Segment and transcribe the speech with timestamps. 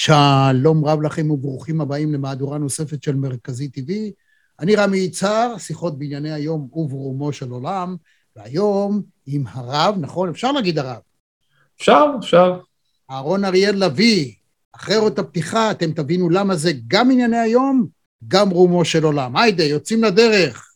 [0.00, 3.92] שלום רב לכם וברוכים הבאים למהדורה נוספת של מרכזי TV.
[4.60, 7.96] אני רמי יצהר, שיחות בענייני היום וברומו של עולם,
[8.36, 10.28] והיום עם הרב, נכון?
[10.28, 10.98] אפשר להגיד הרב.
[11.76, 12.60] אפשר, אפשר.
[13.10, 14.32] אהרון אריאל לביא,
[14.72, 17.86] אחרי אות הפתיחה אתם תבינו למה זה גם ענייני היום,
[18.28, 19.36] גם ברומו של עולם.
[19.36, 20.67] היידה, יוצאים לדרך.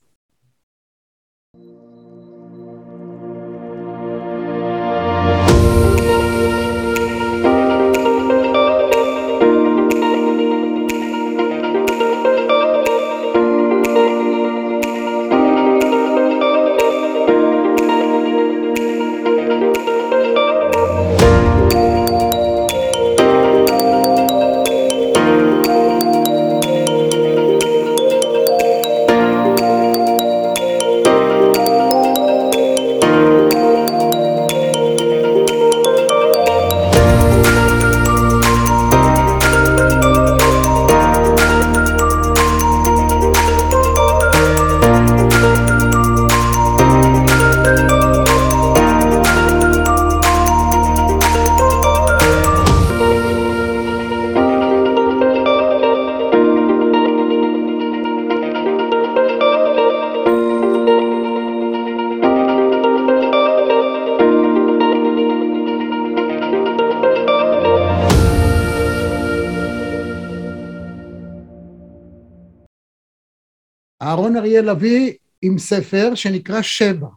[74.52, 77.08] אריאל לביא עם ספר שנקרא שבע.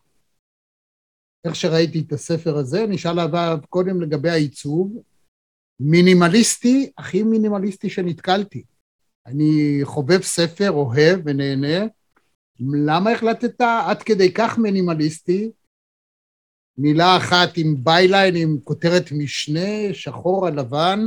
[1.45, 5.03] איך שראיתי את הספר הזה, נשאל עליו קודם לגבי העיצוב,
[5.79, 8.63] מינימליסטי, הכי מינימליסטי שנתקלתי.
[9.25, 11.85] אני חובב ספר, אוהב ונהנה.
[12.85, 15.51] למה החלטת עד כדי כך מינימליסטי?
[16.77, 20.99] מילה אחת עם byline, עם כותרת משנה, שחור על לבן,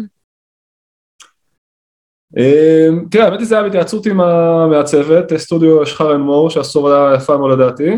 [3.11, 7.51] תראה, האמת היא זה היה בהתייעצות עם המעצבת, סטודיו שחרן מור, שעשור היה יפה מאוד
[7.51, 7.91] לדעתי.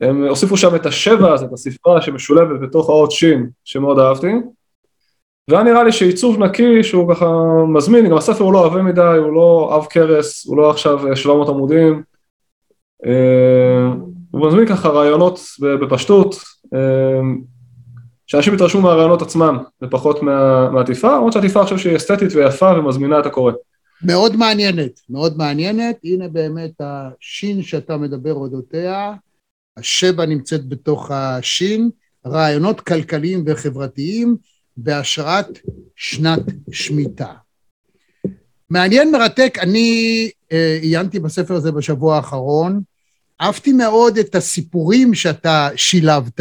[0.00, 4.32] הם הוסיפו שם את השבע הזאת, הספרה שמשולבת בתוך האות שין, שמאוד אהבתי.
[5.48, 7.26] והיה נראה לי שעיצוב נקי, שהוא ככה
[7.68, 11.48] מזמין, גם הספר הוא לא עבה מדי, הוא לא עב כרס, הוא לא עכשיו 700
[11.48, 12.02] עמודים.
[13.06, 14.00] אמ,
[14.30, 16.36] הוא מזמין ככה רעיונות בפשטות.
[18.32, 23.26] שאנשים יתרשמו מהרעיונות עצמם ופחות מה, מהעטיפה, למרות שהעטיפה חושב שהיא אסתטית ויפה ומזמינה את
[23.26, 23.52] הקורא.
[24.02, 25.96] מאוד מעניינת, מאוד מעניינת.
[26.04, 29.14] הנה באמת השין שאתה מדבר אודותיה,
[29.76, 31.90] השבע נמצאת בתוך השין,
[32.26, 34.36] רעיונות כלכליים וחברתיים
[34.76, 35.58] בהשראת
[35.96, 37.32] שנת שמיטה.
[38.70, 42.80] מעניין, מרתק, אני אה, עיינתי בספר הזה בשבוע האחרון,
[43.40, 46.40] אהבתי מאוד את הסיפורים שאתה שילבת,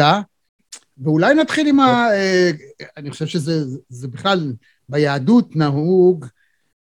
[1.01, 2.11] ואולי נתחיל עם ה...
[2.13, 2.51] אה,
[2.97, 4.53] אני חושב שזה בכלל,
[4.89, 6.25] ביהדות נהוג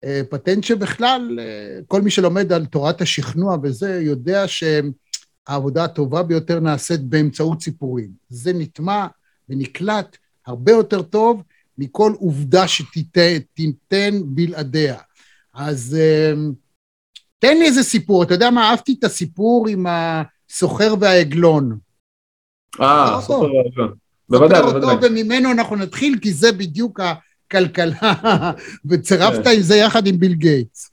[0.05, 6.61] אה, פטנט שבכלל, אה, כל מי שלומד על תורת השכנוע וזה, יודע שהעבודה הטובה ביותר
[6.61, 8.11] נעשית באמצעות סיפורים.
[8.29, 9.07] זה נטמע
[9.49, 10.17] ונקלט
[10.47, 11.43] הרבה יותר טוב
[11.79, 14.99] מכל עובדה שתיתן בלעדיה.
[15.55, 15.97] אז
[17.39, 18.23] תן לי איזה סיפור.
[18.23, 21.79] אתה יודע מה, אהבתי את הסיפור עם הסוחר והעגלון.
[22.81, 24.10] אה, הסוחר והעגלון.
[24.31, 24.97] בוודאי, בוודאי.
[25.03, 28.13] וממנו אנחנו נתחיל, כי זה בדיוק הכלכלה,
[28.91, 29.47] וצירפת.
[29.47, 30.91] עם זה יחד עם ביל גייטס.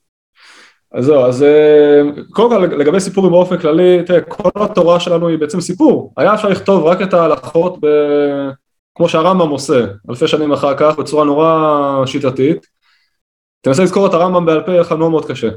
[0.91, 5.37] אז זהו, אז אה, קודם כל לגבי סיפורים באופן כללי, תראה, כל התורה שלנו היא
[5.37, 6.13] בעצם סיפור.
[6.17, 7.87] היה אפשר לכתוב רק את ההלכות ב...
[8.95, 12.67] כמו שהרמב"ם עושה, אלפי שנים אחר כך, בצורה נורא שיטתית.
[13.61, 15.49] תנסה לזכור את הרמב"ם בעל פה, יהיה לך מאוד מאוד קשה.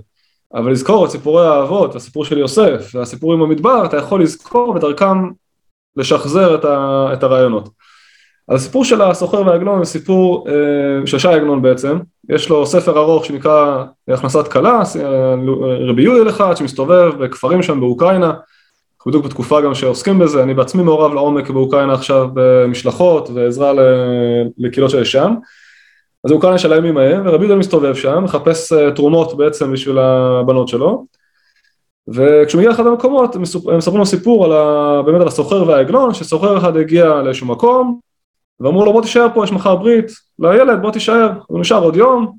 [0.55, 5.19] אבל לזכור את סיפורי האבות, הסיפור של יוסף, והסיפורים במדבר, אתה יכול לזכור ודרכם
[5.97, 7.69] לשחזר את, ה, את הרעיונות.
[8.49, 12.99] אז הסיפור של הסוחר והעגלון הוא סיפור אה, של שי עגנון בעצם, יש לו ספר
[12.99, 14.83] ארוך שנקרא הכנסת כלה,
[15.89, 18.33] רבי יהודה אחד שמסתובב בכפרים שם באוקראינה,
[19.07, 23.73] בדיוק בתקופה גם שעוסקים בזה, אני בעצמי מעורב לעומק באוקראינה עכשיו במשלחות ועזרה
[24.59, 25.35] לקהילות שיש שם,
[26.25, 30.69] אז אוקראינה של הימים ההם, ורבי יהודה מסתובב שם, מחפש אה, תרומות בעצם בשביל הבנות
[30.69, 31.07] שלו,
[32.09, 35.03] וכשהוא מגיע לאחד המקומות הם מספרים לו סיפור על ה...
[35.07, 37.99] באמת על הסוחר והעגלון, שסוחר אחד הגיע לאיזשהו מקום
[38.61, 40.07] ואמרו לו בוא תישאר פה יש מחר ברית
[40.39, 42.37] לילד בוא תישאר, הוא נשאר עוד יום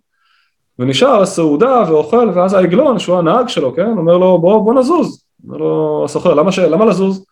[0.80, 5.58] ונשאר לסעודה ואוכל ואז העגלון שהוא הנהג שלו כן אומר לו בוא, בוא נזוז אומר
[5.58, 6.60] לו הסוחר למה, ש...
[6.60, 7.26] למה לזוז?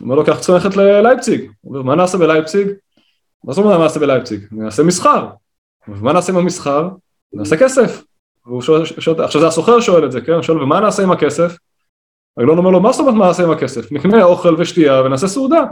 [0.00, 2.68] אומר לו כי אנחנו צריכים ללכת ללייפציג הוא אומר מה נעשה בלייפציג?
[3.44, 4.40] מה זאת אומרת מה נעשה בלייפציג?
[4.52, 5.26] נעשה מסחר
[5.88, 6.88] ומה נעשה עם המסחר?
[7.32, 8.02] נעשה כסף
[8.48, 10.32] והוא שואל, שואל, עכשיו זה הסוחר שואל את זה, כן?
[10.32, 11.56] הוא שואל, ומה נעשה עם הכסף?
[12.36, 13.92] עגלון אומר לו, מה זאת אומרת מה נעשה עם הכסף?
[13.92, 15.64] נקנה אוכל ושתייה ונעשה סעודה.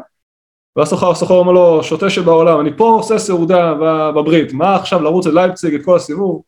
[0.76, 3.74] והסוחר הסוחר אומר לו, שוטה שבעולם, אני פה עושה סעודה
[4.14, 6.42] בברית, מה עכשיו לרוץ ללייפציג את כל הסיבוב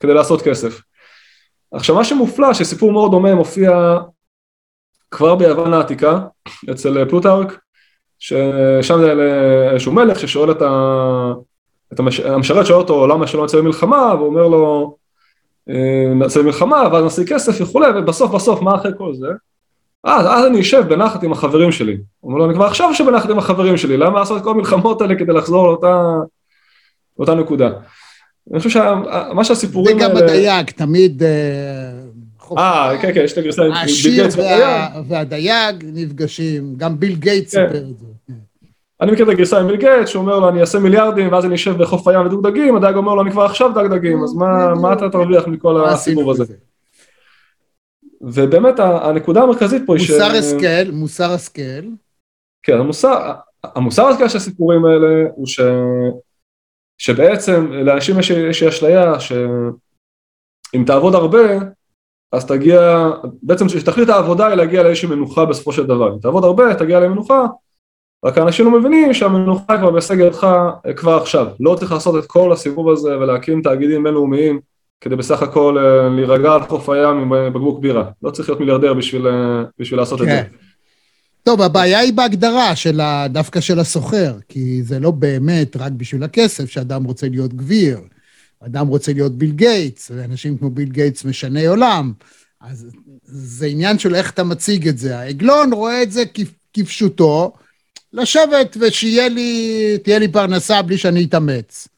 [0.00, 0.80] כדי לעשות כסף.
[1.72, 3.98] עכשיו מה שמופלא, שסיפור מאוד דומה מופיע
[5.10, 6.20] כבר ביוון העתיקה,
[6.70, 7.60] אצל פלוטארק,
[8.18, 9.12] ששם זה
[9.72, 11.32] איזשהו מלך ששואל את, ה...
[11.92, 12.20] את המש...
[12.20, 14.96] המשרת שואל אותו למה שלא נצא למלחמה, והוא אומר לו
[15.70, 19.26] אה, נצא למלחמה ואז נשיג כסף וכולי, ובסוף בסוף מה אחרי כל זה?
[20.04, 21.96] אז, אז אני אשב בנחת עם החברים שלי.
[22.20, 24.50] הוא אומר לו, אני כבר עכשיו יושב בנחת עם החברים שלי, למה לעשות את כל
[24.50, 26.12] המלחמות האלה כדי לחזור לאותה,
[27.18, 27.70] לאותה נקודה?
[28.50, 30.14] אני חושב שמה שהסיפורים האלה...
[30.14, 31.22] וגם הדייג, תמיד...
[31.22, 32.02] אה,
[32.58, 35.04] אה, כן, כן, יש את הגרסה עם ביל גייטס והדייג.
[35.08, 37.66] והדייג נפגשים, גם ביל גייטס כן.
[37.66, 38.06] סיפר את זה.
[39.02, 41.54] אני מכיר את הגרסה עם ביל גייטס, שהוא אומר לו, אני אעשה מיליארדים, ואז אני
[41.54, 44.34] אשב בחוף הים ודוג דגים, הדייג אומר לו, אני כבר עכשיו דג דגים, אז
[44.80, 46.44] מה אתה תרוויח מכל הסיבוב הזה?
[48.20, 50.10] ובאמת הנקודה המרכזית פה היא ש...
[50.10, 51.84] מוסר השכל, מוסר השכל.
[52.62, 53.32] כן, המוסר,
[53.64, 55.60] המוסר השכל של הסיפורים האלה הוא ש...
[56.98, 61.58] שבעצם לאנשים יש, יש אשליה שאם תעבוד הרבה,
[62.32, 63.08] אז תגיע,
[63.42, 66.14] בעצם שתכלית העבודה היא להגיע לאיזושהי מנוחה בסופו של דבר.
[66.14, 67.46] אם תעבוד הרבה, תגיע למנוחה,
[68.24, 70.46] רק אנשים לא מבינים שהמנוחה כבר בהישג ידך
[70.96, 71.46] כבר עכשיו.
[71.60, 74.60] לא צריך לעשות את כל הסיבוב הזה ולהקים תאגידים בינלאומיים
[75.00, 78.10] כדי בסך הכל אה, להירגע על חוף הים עם אה, בקבוק בירה.
[78.22, 80.24] לא צריך להיות מיליארדר בשביל, אה, בשביל לעשות כן.
[80.24, 80.56] את זה.
[81.42, 86.22] טוב, הבעיה היא בהגדרה של ה, דווקא של הסוחר, כי זה לא באמת רק בשביל
[86.22, 87.98] הכסף שאדם רוצה להיות גביר.
[88.66, 92.12] אדם רוצה להיות ביל גייטס, ואנשים כמו ביל גייטס משני עולם.
[92.60, 92.86] אז
[93.24, 95.18] זה עניין של איך אתה מציג את זה.
[95.18, 96.22] העגלון רואה את זה
[96.74, 97.52] כפשוטו,
[98.12, 101.88] לשבת ושיהיה לי, לי פרנסה בלי שאני אתאמץ.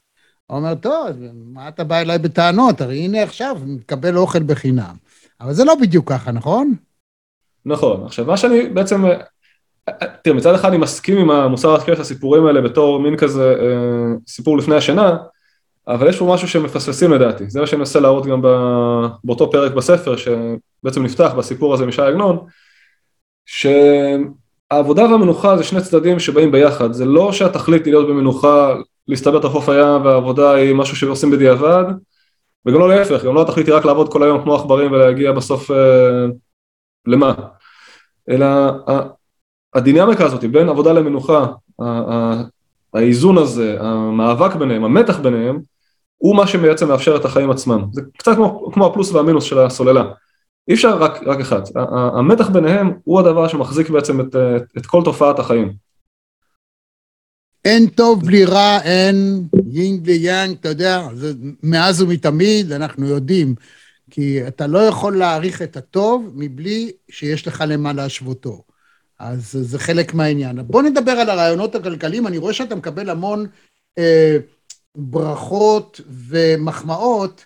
[0.47, 1.09] הוא אומר, טוב,
[1.53, 2.81] מה אתה בא אליי בטענות?
[2.81, 4.95] הרי הנה עכשיו, מקבל אוכל בחינם.
[5.41, 6.75] אבל זה לא בדיוק ככה, נכון?
[7.67, 8.05] נכון.
[8.05, 9.05] עכשיו, מה שאני בעצם...
[10.23, 14.17] תראה, מצד אחד אני מסכים עם המוסר השכל של הסיפורים האלה בתור מין כזה אה,
[14.27, 15.17] סיפור לפני השינה,
[15.89, 18.43] אבל יש פה משהו שמפספסים לדעתי, זה מה שאני מנסה להראות גם
[19.25, 22.47] באותו פרק בספר שבעצם נפתח בסיפור הזה משי עגנון,
[24.73, 28.75] שהעבודה והמנוחה זה שני צדדים שבאים ביחד, זה לא שהתכלית היא להיות במנוחה,
[29.09, 31.85] להסתבר את החוף הים והעבודה היא משהו שעושים בדיעבד,
[32.67, 35.71] וגם לא להפך, גם לא התכלית היא רק לעבוד כל היום כמו עכברים ולהגיע בסוף
[35.71, 36.27] אה,
[37.07, 37.35] למה,
[38.29, 38.47] אלא
[39.75, 41.47] הדינמיקה הזאת בין עבודה למנוחה,
[42.95, 45.61] האיזון הזה, המאבק ביניהם, המתח ביניהם,
[46.17, 47.85] הוא מה שבעצם מאפשר את החיים עצמם.
[47.93, 50.05] זה קצת כמו, כמו הפלוס והמינוס של הסוללה.
[50.69, 51.61] אי אפשר רק, רק אחד.
[52.19, 54.37] המתח ביניהם הוא הדבר שמחזיק בעצם את,
[54.79, 55.73] את כל תופעת החיים.
[57.65, 61.33] אין טוב בלי רע, אין יינג בלי יאנג, אתה יודע, זה
[61.63, 63.55] מאז ומתמיד אנחנו יודעים,
[64.11, 68.63] כי אתה לא יכול להעריך את הטוב מבלי שיש לך למה להשוותו.
[69.19, 70.67] אז זה חלק מהעניין.
[70.67, 73.47] בוא נדבר על הרעיונות הכלכליים, אני רואה שאתה מקבל המון
[73.99, 74.37] אה,
[74.97, 77.45] ברכות ומחמאות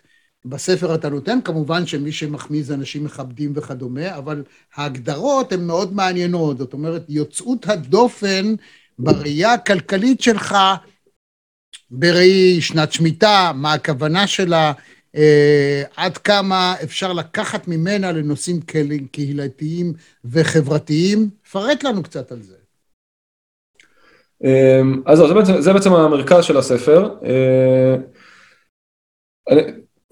[0.49, 4.43] בספר אתה נותן, כמובן שמי שמחמיא זה אנשים מכבדים וכדומה, אבל
[4.75, 8.55] ההגדרות הן מאוד מעניינות, זאת אומרת, יוצאות הדופן
[8.99, 10.57] בראייה הכלכלית שלך,
[11.91, 14.73] בראי שנת שמיטה, מה הכוונה שלה,
[15.17, 18.61] אה, עד כמה אפשר לקחת ממנה לנושאים
[19.13, 19.93] קהילתיים
[20.25, 21.31] וחברתיים.
[21.53, 22.57] פרט לנו קצת על זה.
[24.45, 27.15] אמ, אז זה בעצם, זה בעצם המרכז של הספר.
[27.25, 27.97] אה,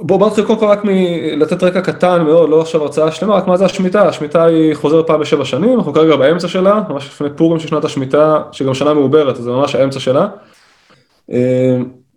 [0.00, 3.56] בואו נתחיל קודם כל רק מלתת רקע קטן מאוד, לא עכשיו הרצאה שלמה, רק מה
[3.56, 7.60] זה השמיטה, השמיטה היא חוזרת פעם בשבע שנים, אנחנו כרגע באמצע שלה, ממש לפני פורים
[7.60, 10.28] של שנת השמיטה, שגם שנה מעוברת, זה ממש האמצע שלה.
[11.30, 11.36] אמ,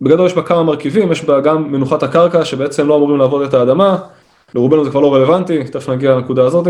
[0.00, 3.54] בגדול יש בה כמה מרכיבים, יש בה גם מנוחת הקרקע, שבעצם לא אמורים לעבוד את
[3.54, 3.98] האדמה,
[4.54, 6.66] לרובנו זה כבר לא רלוונטי, תכף נגיע לנקודה הזאת.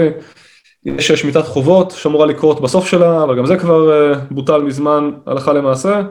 [0.84, 5.52] יש שמיטת חובות שאמורה לקרות בסוף שלה, אבל גם זה כבר אה, בוטל מזמן הלכה
[5.52, 6.02] למעשה.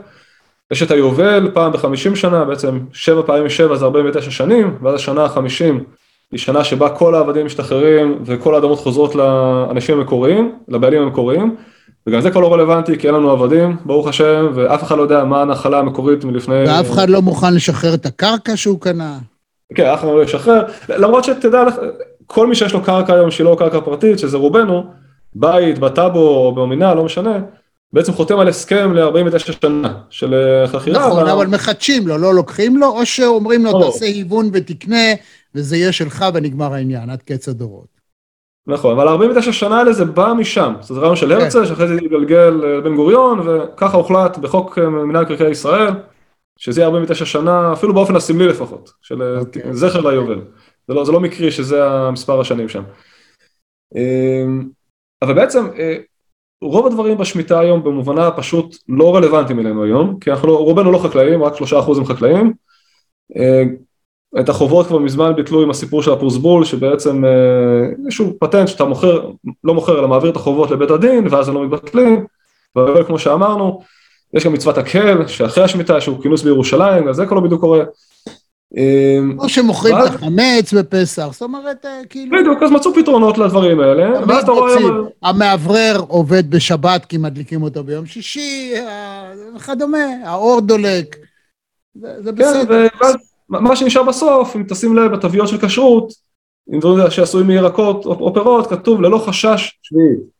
[0.71, 5.23] יש את היובל, פעם בחמישים שנה, בעצם שבע פעמים משבע זה 49 שנים, ואז השנה
[5.23, 5.83] החמישים
[6.31, 11.55] היא שנה שבה כל העבדים משתחררים וכל האדמות חוזרות לאנשים המקוריים, לבעלים המקוריים,
[12.07, 15.23] וגם זה כבר לא רלוונטי כי אין לנו עבדים, ברוך השם, ואף אחד לא יודע
[15.23, 16.63] מה הנחלה המקורית מלפני...
[16.67, 19.17] ואף אחד לא מוכן לשחרר את הקרקע שהוא קנה.
[19.75, 21.63] כן, אף אחד לא ישחרר, למרות שתדע,
[22.27, 24.83] כל מי שיש לו קרקע היום שהיא לא קרקע פרטית, שזה רובנו,
[25.35, 27.39] בית, בטאבו או במינהל, לא משנה,
[27.93, 31.07] בעצם חותם על הסכם ל-49 שנה של אה, חכירה.
[31.07, 35.13] נכון, אבל מחדשים לו, לא לוקחים לו, או שאומרים לו, תעשה היוון ותקנה,
[35.55, 37.99] וזה יהיה שלך ונגמר העניין, עד קץ הדורות.
[38.67, 41.41] נכון, אבל 49 שנה האלה זה בא משם, זה רעיון של כן.
[41.41, 45.93] הרצל, שאחרי זה התגלגל לבן גוריון, וככה הוחלט בחוק אה, מנהל קרקעי ישראל,
[46.57, 49.61] שזה יהיה 49 שנה, אפילו באופן הסמלי לפחות, של אה, אוקיי.
[49.71, 50.41] זכר ליובל.
[50.87, 52.83] זה לא, זה לא מקרי שזה המספר השנים שם.
[55.21, 55.67] אבל בעצם
[56.61, 60.97] רוב הדברים בשמיטה היום במובנה פשוט לא רלוונטיים אלינו היום, כי אנחנו לא, רובנו לא
[60.97, 62.53] חקלאים, רק שלושה אחוז הם חקלאים.
[63.37, 63.63] אה,
[64.39, 67.23] את החובות כבר מזמן ביטלו עם הסיפור של הפרוסבול, שבעצם
[68.05, 69.29] איזשהו פטנט שאתה מוכר,
[69.63, 72.25] לא מוכר אלא מעביר את החובות לבית הדין ואז הם לא מתבטלים,
[72.75, 73.81] אבל כמו שאמרנו,
[74.33, 77.83] יש גם מצוות הקהל, שאחרי השמיטה, שהוא כינוס בירושלים, אז זה כל לא בדיוק קורה.
[79.39, 82.39] או שמוכרים את החמץ בפסח, זאת אומרת, אה, כאילו...
[82.39, 84.75] בדיוק, אז מצאו פתרונות לדברים האלה, ואז אתה רואה...
[85.23, 88.73] המאוורר עובד בשבת כי מדליקים אותו ביום שישי,
[89.55, 91.15] וכדומה, האור דולק,
[91.95, 92.87] זה כן, בסדר.
[93.49, 96.13] מה שנשאר בסוף, אם תשים לב בתוויות של כשרות,
[96.73, 100.39] אם דברים שעשויים מירקות או פירות, כתוב ללא חשש שביעית.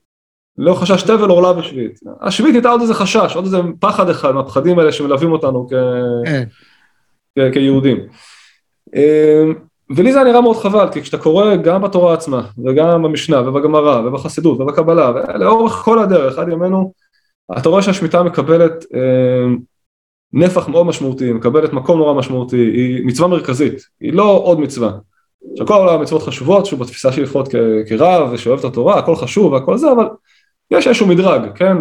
[0.58, 2.00] לא חשש תבל עורלה בשביעית.
[2.22, 5.74] השביעית הייתה עוד איזה חשש, עוד איזה פחד אחד מהפחדים האלה שמלווים אותנו כ...
[7.54, 7.98] כיהודים.
[8.96, 9.54] אמ,
[9.96, 14.60] ולי זה נראה מאוד חבל, כי כשאתה קורא גם בתורה עצמה, וגם במשנה, ובגמרא, ובחסידות,
[14.60, 16.94] ובקבלה, ולאורך כל הדרך, עד ימינו,
[17.58, 19.54] אתה רואה שהשמיטה מקבלת אה,
[20.34, 24.92] נפח מאוד משמעותי, מקבלת מקום נורא משמעותי, היא מצווה מרכזית, היא לא עוד מצווה.
[25.52, 27.50] עכשיו כל המצוות חשובות, שוב בתפיסה שלי לפחות
[27.88, 30.08] כרב, ושאוהב את התורה, הכל חשוב והכל זה, אבל
[30.72, 31.78] יש איזשהו מדרג, כן?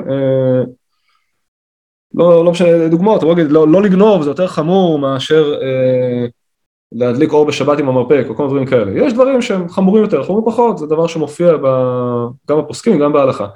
[2.14, 6.26] לא, לא משנה דוגמאות, בוא נגיד, לא, לא לגנוב זה יותר חמור מאשר אה,
[6.92, 9.06] להדליק אור בשבת עם המרפק או כל מיני דברים כאלה.
[9.06, 11.66] יש דברים שהם חמורים יותר, חמורים פחות, זה דבר שמופיע ב,
[12.50, 13.46] גם בפוסקים, גם בהלכה.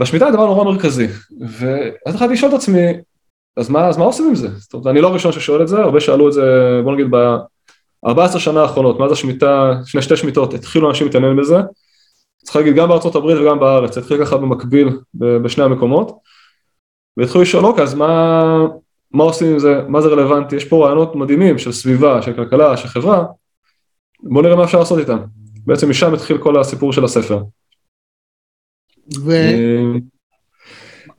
[0.00, 1.06] והשמיטה היא דבר נורא מרכזי,
[1.40, 2.86] ואז התחלתי לשאול את עצמי,
[3.56, 4.48] אז מה, אז מה עושים עם זה?
[4.58, 8.38] זאת אומרת, אני לא הראשון ששואל את זה, הרבה שאלו את זה, בוא נגיד, ב-14
[8.38, 11.56] שנה האחרונות, מאז השמיטה, לפני שתי שמיטות, התחילו אנשים להתעניין בזה,
[12.44, 16.18] צריך להגיד גם בארצות הברית וגם בארץ, התחיל ככה במקביל בשני המקומות,
[17.18, 18.44] והתחילו לשאול אוקיי אז מה,
[19.10, 22.76] מה עושים עם זה, מה זה רלוונטי, יש פה רעיונות מדהימים של סביבה, של כלכלה,
[22.76, 23.24] של חברה,
[24.22, 25.18] בואו נראה מה אפשר לעשות איתם,
[25.66, 27.42] בעצם משם התחיל כל הסיפור של הספר.
[29.24, 29.30] ו...
[29.30, 29.98] אה,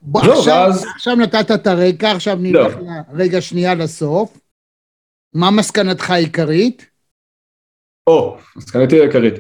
[0.02, 0.86] בוא, לא, עכשיו, ואז...
[0.96, 2.82] עכשיו נתת את הרקע, עכשיו נלך לא.
[3.14, 4.38] לרגע שנייה לסוף.
[5.34, 6.90] מה מסקנתך העיקרית?
[8.08, 9.34] או, מסקנתי העיקרית.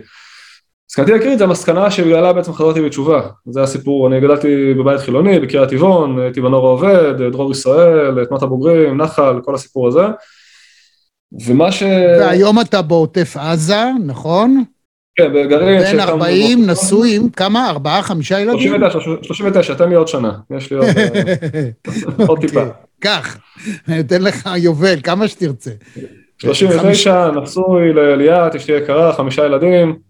[0.91, 5.69] מסקנתי העיקרית זה המסקנה שבגללה בעצם חזרתי בתשובה, זה הסיפור, אני גדלתי בבית חילוני, בקריית
[5.69, 10.01] טבעון, הייתי בנור העובד, דרור ישראל, תנועת הבוגרים, נחל, כל הסיפור הזה.
[11.45, 11.83] ומה ש...
[12.19, 14.63] והיום אתה בעוטף עזה, נכון?
[15.15, 15.81] כן, בגרעין...
[15.81, 17.69] בן 40, נשוי עם כמה?
[17.69, 18.59] ארבעה, חמישה ילדים?
[18.59, 20.87] 39, 39, תן לי עוד שנה, יש לי עוד,
[22.17, 22.63] עוד אוקיי, טיפה.
[22.99, 23.37] קח,
[23.87, 25.71] אני אתן לך יובל, כמה שתרצה.
[26.37, 30.08] 39, נשוי לליאת, אשתי יקרה, חמישה ילדים.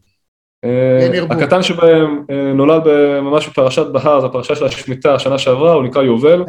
[0.64, 2.84] אה, הקטן שבהם אה, נולד
[3.22, 6.44] ממש בפרשת בהר, זו הפרשה של השמיטה השנה שעברה, הוא נקרא יובל,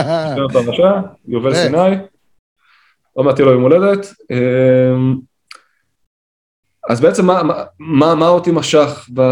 [1.28, 1.96] יובל סיני,
[3.12, 4.06] עוד מעט תהיה לו יום הולדת.
[4.30, 4.94] אה,
[6.88, 7.42] אז בעצם מה,
[7.78, 9.22] מה, מה אותי משך ב,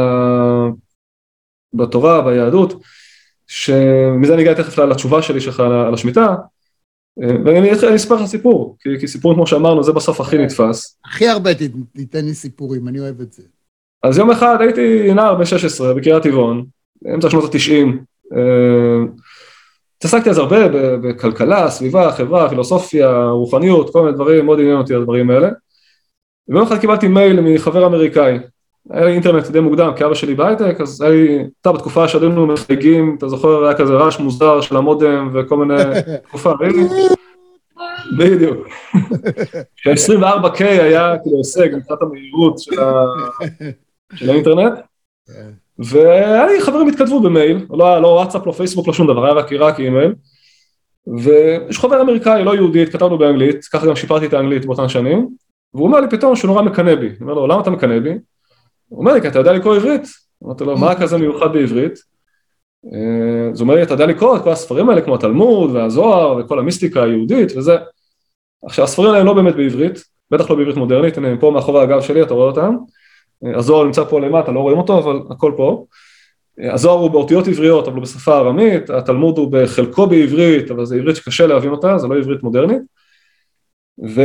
[1.75, 2.83] בתורה, ביהדות,
[3.47, 6.35] שמזה אני אגיע תכף לתשובה שלי שלך על השמיטה,
[7.45, 10.99] ואני אספר לך סיפור, כי, כי סיפורים כמו שאמרנו זה בסוף הכי נתפס.
[11.05, 11.51] הכי הרבה
[11.93, 13.43] תיתן לי סיפורים, אני אוהב את זה.
[14.05, 16.65] אז יום אחד הייתי נער בן 16 בקריית טבעון,
[17.15, 18.03] אמצע שנות התשעים,
[18.37, 19.07] אה,
[19.99, 20.69] התעסקתי אז הרבה
[21.03, 25.49] בכלכלה, סביבה, חברה, פילוסופיה, רוחניות, כל מיני דברים, מאוד עניין אותי הדברים האלה.
[26.49, 28.39] ויום אחד קיבלתי מייל מחבר אמריקאי,
[28.91, 32.47] היה לי אינטרנט די מוקדם, כי אבא שלי בהייטק, אז היה לי, אתה בתקופה שהיינו
[32.47, 35.83] מחייגים, אתה זוכר, היה כזה רעש מוזר של המודם וכל מיני,
[36.29, 36.53] תקופה,
[38.19, 38.69] בדיוק.
[39.77, 42.77] ש-24K היה כאילו הישג מבחינת המהירות של.
[44.15, 44.79] של האינטרנט.
[45.79, 49.35] והיה לי חברים התכתבו במייל, לא היה לא וואטסאפ, לא פייסבוק, לא שום דבר, היה
[49.35, 50.15] רק רק אימייל.
[51.07, 55.29] ויש חבר אמריקאי, לא יהודי, התכתבנו באנגלית, ככה גם שיפרתי את האנגלית באותן שנים,
[55.75, 57.07] והוא אומר לי פתאום שהוא נורא מקנא בי.
[57.07, 58.19] אני אומר לו, למה אתה מקנא בי?
[58.89, 60.03] הוא אומר לי, כי אתה יודע לקרוא עברית.
[60.45, 61.99] אמרתי לו, מה כזה מיוחד בעברית?
[62.93, 66.37] אה, אז הוא אומר לי, אתה יודע לקרוא את כל הספרים האלה, כמו התלמוד והזוהר
[66.37, 67.77] וכל המיסטיקה היהודית וזה.
[68.65, 72.01] עכשיו, הספרים האלה הם לא באמת בעברית, בטח לא בעברית מודרנית, הנה, פה מאחורי הגב
[72.01, 72.77] שלי, אתה רואה אותם.
[73.55, 75.87] הזוהר נמצא פה למטה, לא רואים אותו, אבל הכל פה.
[76.59, 81.17] הזוהר הוא באותיות עבריות, אבל הוא בשפה ארמית, התלמוד הוא בחלקו בעברית, אבל זה עברית
[81.17, 82.83] שקשה להבין אותה, זה לא עברית מודרנית.
[84.15, 84.21] ו...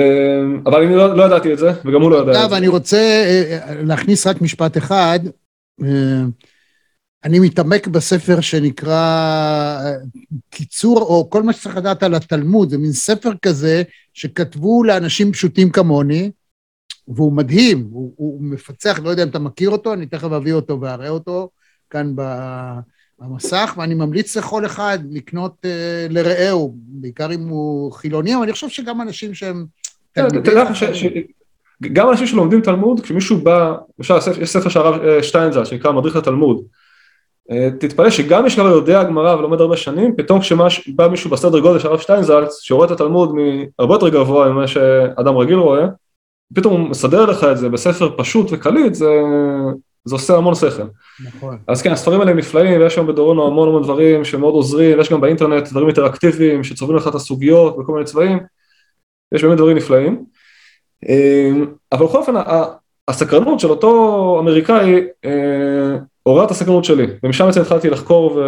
[0.66, 2.46] אבל אני לא, לא ידעתי את זה, וגם הוא לא ידע את זה.
[2.46, 5.20] אגב, אני רוצה אה, להכניס רק משפט אחד.
[5.84, 6.24] אה,
[7.24, 8.94] אני מתעמק בספר שנקרא
[9.86, 9.94] אה,
[10.50, 13.84] קיצור, או כל מה שצריך לדעת על התלמוד, זה מין ספר כזה
[14.14, 16.32] שכתבו לאנשים פשוטים כמוני,
[17.08, 20.82] והוא מדהים, הוא, הוא מפצח, לא יודע אם אתה מכיר אותו, אני תכף אביא אותו
[20.82, 21.50] ואראה אותו
[21.90, 22.14] כאן
[23.20, 28.70] במסך, ואני ממליץ לכל אחד לקנות uh, לרעהו, בעיקר אם הוא חילוני, אבל אני חושב
[28.70, 29.66] שגם אנשים שהם...
[30.18, 30.66] יודע
[31.94, 36.16] גם אנשים שלומדים תלמוד, כשמישהו בא, למשל יש ספר של הרב אה, שטיינזל שנקרא מדריך
[36.16, 36.64] לתלמוד,
[37.80, 41.88] תתפלא שגם מי שכבר יודע גמרא ולומד הרבה שנים, פתאום כשבא מישהו בסדר גודל של
[41.88, 45.86] הרב שטיינזלץ, שרואה את התלמוד מהרבה יותר גבוה ממה שאדם רגיל רואה,
[46.56, 49.10] פתאום הוא מסדר לך את זה בספר פשוט וקליט, זה,
[50.06, 50.84] זה עושה המון שכל.
[51.26, 51.58] נכון.
[51.68, 55.22] אז כן, הספרים האלה נפלאים, ויש שם בדורונו המון המון דברים שמאוד עוזרים, ויש גם
[55.22, 58.40] באינטרנט דברים אינטראקטיביים שצובעים לך את הסוגיות בכל מיני צבעים,
[59.32, 60.26] יש באמת דברים נפלאים.
[61.10, 62.34] אמ, אבל בכל אופן,
[63.08, 68.42] הסקרנות של אותו אמריקאי אה, עוררה את הסקרנות שלי, ומשם בעצם התחלתי לחקור ו...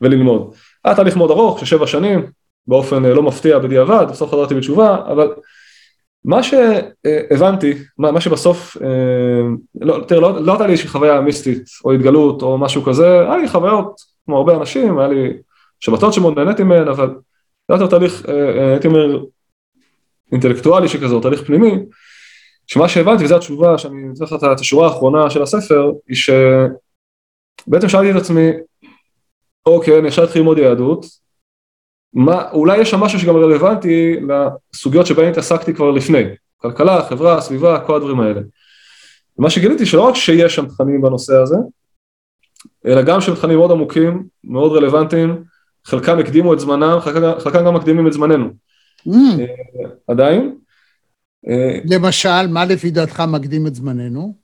[0.00, 0.54] וללמוד.
[0.84, 2.26] היה תהליך מאוד ארוך של שבע שנים,
[2.66, 5.32] באופן אה, לא מפתיע בדיעבד, בסוף חזרתי בתשובה, אבל
[6.24, 9.48] מה שהבנתי, מה שבסוף, אה,
[9.80, 13.36] לא, תראה, לא, לא הייתה לי איזושהי חוויה מיסטית או התגלות או משהו כזה, היה
[13.36, 15.32] לי חוויות כמו הרבה אנשים, היה לי
[15.80, 17.14] שבתות שמאוד נהניתי מהן, אבל
[17.68, 18.24] זה היה תהליך,
[18.72, 19.24] הייתי אומר,
[20.32, 21.74] אינטלקטואלי שכזה, תהליך פנימי,
[22.66, 28.10] שמה שהבנתי, וזו התשובה שאני אתן לך את השורה האחרונה של הספר, היא שבעצם שאלתי
[28.10, 28.50] את עצמי,
[29.66, 31.06] אוקיי, אני עכשיו אתחיל ללמוד יהדות,
[32.14, 36.22] מה, אולי יש שם משהו שגם רלוונטי לסוגיות שבהן התעסקתי כבר לפני,
[36.56, 38.40] כלכלה, חברה, סביבה, כל הדברים האלה.
[39.38, 41.56] ומה שגיליתי שלא רק שיש שם תכנים בנושא הזה,
[42.86, 45.44] אלא גם שהם תכנים מאוד עמוקים, מאוד רלוונטיים,
[45.84, 48.50] חלקם הקדימו את זמנם, חלקם, חלקם גם מקדימים את זמננו.
[49.08, 49.12] Mm.
[50.08, 50.56] עדיין.
[51.48, 54.34] אה, למשל, מה לפי דעתך מקדים את זמננו?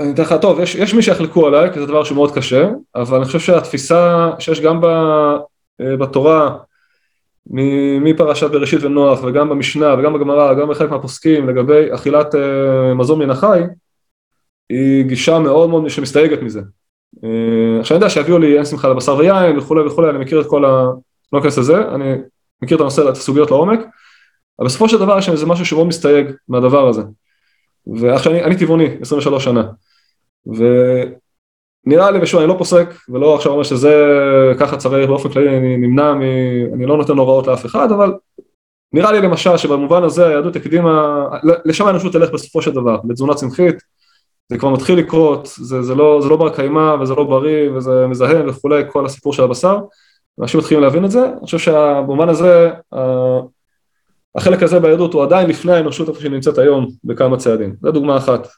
[0.00, 3.16] אני אתן לך, טוב, יש, יש מי שיחלקו עליי, כי זה דבר שמאוד קשה, אבל
[3.16, 4.86] אני חושב שהתפיסה שיש גם ב,
[5.80, 6.56] אה, בתורה,
[8.00, 12.38] מפרשת בראשית ונוח, וגם במשנה, וגם בגמרא, גם בחלק מהפוסקים, לגבי אכילת uh,
[12.94, 13.60] מזון מן החי,
[14.70, 16.60] היא גישה מאוד מאוד שמסתייגת מזה.
[17.16, 17.20] Uh,
[17.80, 20.64] עכשיו אני יודע שיביאו לי אין שמחה לבשר ויין וכולי וכולי, אני מכיר את כל
[20.64, 20.86] ה...
[21.32, 22.14] לא אכנס לזה, אני
[22.62, 23.80] מכיר את הנושא, את הסוגיות לעומק,
[24.58, 27.02] אבל בסופו של דבר יש איזה משהו שמאוד מסתייג מהדבר הזה.
[27.86, 29.62] ועכשיו אני, אני טבעוני, 23 שנה,
[31.86, 33.94] ונראה לי, ושוב, אני לא פוסק, ולא עכשיו אומר שזה
[34.58, 36.22] ככה צריך באופן כללי, אני נמנע, מ,
[36.74, 38.14] אני לא נותן הוראות לאף אחד, אבל
[38.92, 41.24] נראה לי למשל שבמובן הזה היהדות הקדימה,
[41.64, 43.76] לשם האנושות תלך בסופו של דבר, בתזונה צמחית,
[44.48, 48.06] זה כבר מתחיל לקרות, זה, זה לא, זה לא בר קיימא וזה לא בריא וזה
[48.06, 49.78] מזהם וכולי, כל הסיפור של הבשר,
[50.40, 52.70] אנשים מתחילים להבין את זה, אני חושב שבמובן הזה
[54.34, 58.16] החלק הזה ביהדות הוא עדיין לפני האנושות איפה שהיא נמצאת היום בכמה צעדים, זו דוגמה
[58.16, 58.48] אחת.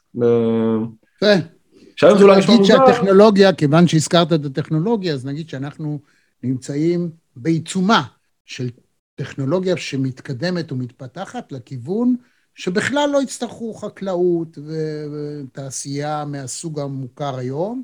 [1.99, 2.73] שהיום זה אולי נשמע מוזר.
[2.73, 5.99] נגיד שהטכנולוגיה, כיוון שהזכרת את הטכנולוגיה, אז נגיד שאנחנו
[6.43, 8.03] נמצאים בעיצומה
[8.45, 8.69] של
[9.15, 12.15] טכנולוגיה שמתקדמת ומתפתחת לכיוון
[12.55, 17.83] שבכלל לא יצטרכו חקלאות ותעשייה מהסוג המוכר היום,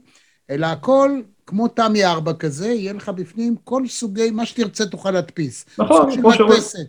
[0.50, 5.66] אלא הכל כמו תמי ארבע כזה, יהיה לך בפנים כל סוגי, מה שתרצה תוכל להדפיס.
[5.80, 6.80] נכון, כמו מדפסת.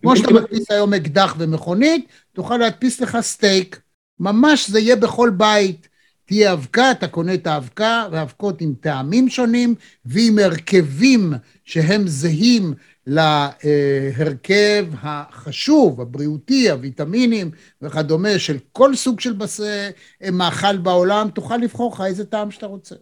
[0.00, 3.80] כמו שאתה מדפיס היום אקדח ומכונית, תוכל להדפיס לך סטייק.
[4.20, 5.89] ממש זה יהיה בכל בית.
[6.30, 11.32] תהיה אבקה, אתה קונה את האבקה, והאבקות עם טעמים שונים ועם הרכבים
[11.64, 12.74] שהם זהים
[13.06, 17.50] להרכב החשוב, הבריאותי, הוויטמינים
[17.82, 19.60] וכדומה של כל סוג של בס...
[20.32, 22.94] מאכל בעולם, תוכל לבחור לך איזה טעם שאתה רוצה.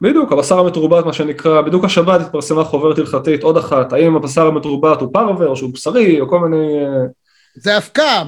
[0.00, 5.00] בדיוק, הבשר המתורבת מה שנקרא, בדיוק השבת התפרסמה חוברת הלכתית, עוד אחת, האם הבשר המתורבת
[5.00, 6.66] הוא פרווה או שהוא בשרי או כל מיני...
[7.56, 8.22] אה, זה אבקה,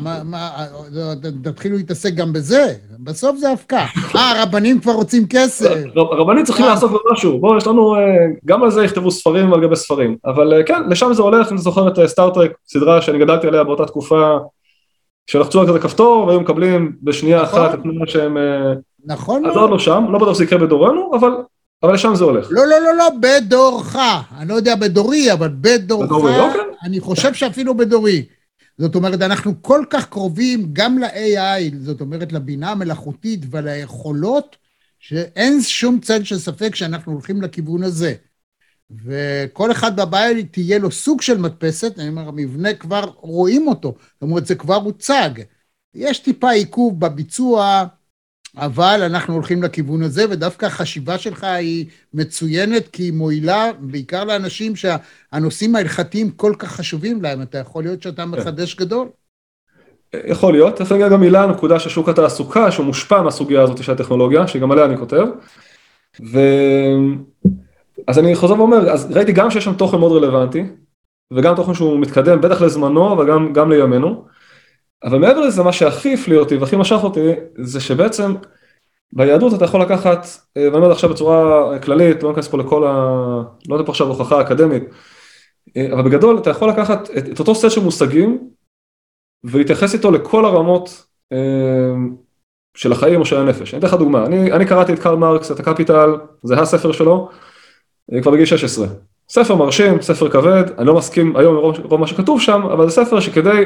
[1.43, 3.87] תתחילו להתעסק גם בזה, בסוף זה אבקה.
[4.17, 5.77] אה, הרבנים כבר רוצים כסף.
[5.97, 8.01] הרבנים צריכים לעסוק במשהו, בואו, יש לנו, אה,
[8.45, 11.59] גם על זה יכתבו ספרים על גבי ספרים, אבל אה, כן, לשם זה הולך, אני
[11.59, 14.37] זוכר את סטארט-טרק, סדרה שאני גדלתי עליה באותה תקופה,
[15.27, 17.61] שלחצו על כזה כפתור והיו מקבלים בשנייה נכון.
[17.61, 18.37] אחת את מה שהם...
[19.07, 19.47] נכון.
[19.47, 21.31] אז עוד לא שם, לא בטוח שזה יקרה בדורנו, אבל
[21.83, 22.49] אבל לשם זה הולך.
[22.51, 23.97] לא, לא, לא, לא, בדורך.
[24.39, 26.61] אני לא יודע בדורי, אבל בדורך, בדורי, אוקיי.
[26.85, 28.25] אני חושב שאפילו בדורי.
[28.79, 34.57] זאת אומרת, אנחנו כל כך קרובים גם ל-AI, זאת אומרת, לבינה המלאכותית וליכולות,
[34.99, 38.15] שאין שום צל של ספק שאנחנו הולכים לכיוון הזה.
[39.05, 44.23] וכל אחד בבית תהיה לו סוג של מדפסת, אני אומר, המבנה כבר רואים אותו, זאת
[44.23, 45.31] אומרת, זה כבר הוצג.
[45.95, 47.85] יש טיפה עיכוב בביצוע,
[48.57, 54.73] אבל אנחנו הולכים לכיוון הזה, ודווקא החשיבה שלך היא מצוינת, כי היא מועילה בעיקר לאנשים
[54.77, 57.43] שהנושאים ההלכתיים כל כך חשובים להם.
[57.43, 58.29] אתה יכול להיות שאתה כן.
[58.29, 59.09] מחדש גדול.
[60.27, 63.93] יכול להיות, תכף נגיע גם מילה נקודה של שוק התעסוקה, שהוא מושפע מהסוגיה הזאת של
[63.93, 65.25] הטכנולוגיה, שגם עליה אני כותב.
[66.33, 66.39] ו...
[68.07, 70.65] אז אני חוזר ואומר, אז ראיתי גם שיש שם תוכן מאוד רלוונטי,
[71.33, 74.25] וגם תוכן שהוא מתקדם, בטח לזמנו, אבל גם, גם לימינו.
[75.05, 78.35] אבל מעבר לזה, מה שהכי הפליא אותי והכי משך אותי, זה שבעצם
[79.13, 82.91] ביהדות אתה יכול לקחת, אה, ואני אומר עכשיו בצורה כללית, לא ניכנס פה לכל ה...
[83.69, 84.83] לא יודע פה עכשיו הוכחה אקדמית,
[85.77, 88.51] אה, אבל בגדול אתה יכול לקחת את, את אותו סט של מושגים
[89.45, 91.95] ולהתייחס איתו לכל הרמות אה,
[92.77, 93.75] של החיים או של הנפש.
[93.75, 96.11] אני אתן לך דוגמה, אני, אני קראתי את קרל מרקס, את הקפיטל,
[96.43, 97.29] זה הספר שלו,
[98.13, 98.87] אה, כבר בגיל 16.
[99.29, 103.05] ספר מרשים, ספר כבד, אני לא מסכים היום עם רוב מה שכתוב שם, אבל זה
[103.05, 103.65] ספר שכדי, אה,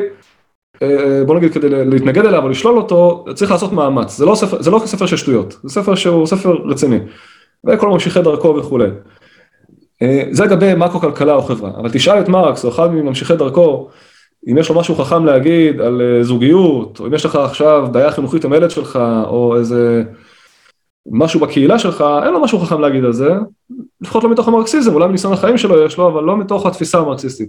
[1.27, 4.71] בוא נגיד כדי להתנגד אליו או לשלול אותו, צריך לעשות מאמץ, זה לא ספר, זה
[4.71, 6.99] לא ספר של שטויות, זה ספר שהוא ספר רציני,
[7.67, 8.88] וכל ממשיכי דרכו וכולי.
[10.03, 13.88] אה, זה לגבי מקרו כלכלה או חברה, אבל תשאל את מרקס או אחד מממשיכי דרכו,
[14.51, 18.11] אם יש לו משהו חכם להגיד על אה, זוגיות, או אם יש לך עכשיו בעיה
[18.11, 20.03] חינוכית עם הילד שלך, או איזה
[21.11, 23.31] משהו בקהילה שלך, אין לו משהו חכם להגיד על זה,
[24.01, 27.49] לפחות לא מתוך המרקסיזם, אולי מניסיון החיים שלו יש לו, אבל לא מתוך התפיסה המרקסיסטית.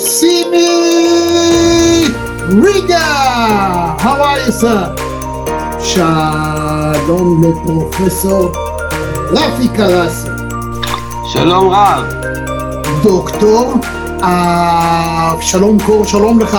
[0.00, 0.68] סימי
[2.62, 5.00] ריגה, how are you sir?
[5.84, 8.52] שלום לפרופסור
[9.30, 10.28] רפי קרסי.
[11.32, 12.04] שלום רב.
[13.02, 13.74] דוקטור,
[14.22, 15.32] אה,
[15.86, 16.58] קור, שלום לך.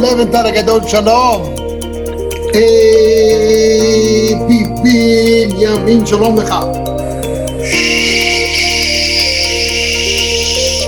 [0.00, 1.54] לבנטל הגדול, שלום.
[4.46, 6.54] ביבי ימין, שלום לך.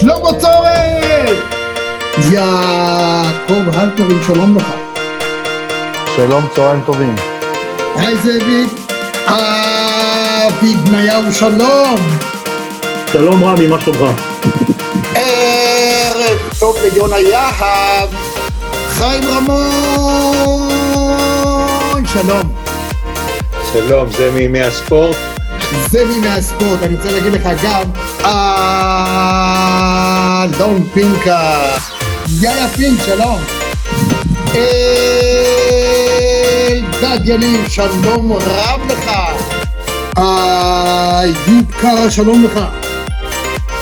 [0.01, 1.35] שלמה צורן!
[2.33, 4.67] יעקב הלפרין, שלום לך.
[6.17, 7.15] שלום, צהריים טובים.
[7.97, 8.69] היי זאביק.
[9.27, 11.97] אבי בניהו, שלום.
[13.13, 14.23] שלום רמי, מה שלומך?
[16.63, 18.09] טוב ליונה יהב.
[18.89, 20.69] חיים רמון!
[22.07, 22.55] שלום.
[23.73, 25.17] שלום, זה מימי הספורט?
[25.91, 27.83] זה מימי הספורט, אני רוצה להגיד לך גם,
[30.45, 31.61] אלדון פינקה.
[32.41, 33.39] יאללה פינק, שלום.
[36.75, 39.11] אלדד יניב, שלום רב לך.
[40.17, 42.61] איוב קרא, שלום לך.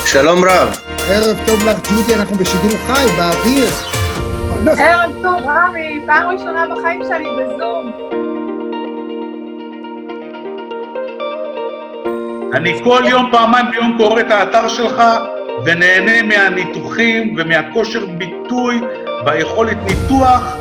[0.05, 0.90] שלום רב.
[1.13, 3.67] ערב טוב לך, ג'ודי, אנחנו בשידור חי, באוויר.
[4.77, 7.91] ערב טוב, רמי, פעם ראשונה בחיים שלי בזום.
[12.53, 15.03] אני כל יום, פעמיים ביום קורא את האתר שלך
[15.65, 18.81] ונהנה מהניתוחים ומהכושר ביטוי
[19.25, 20.57] והיכולת ניתוח.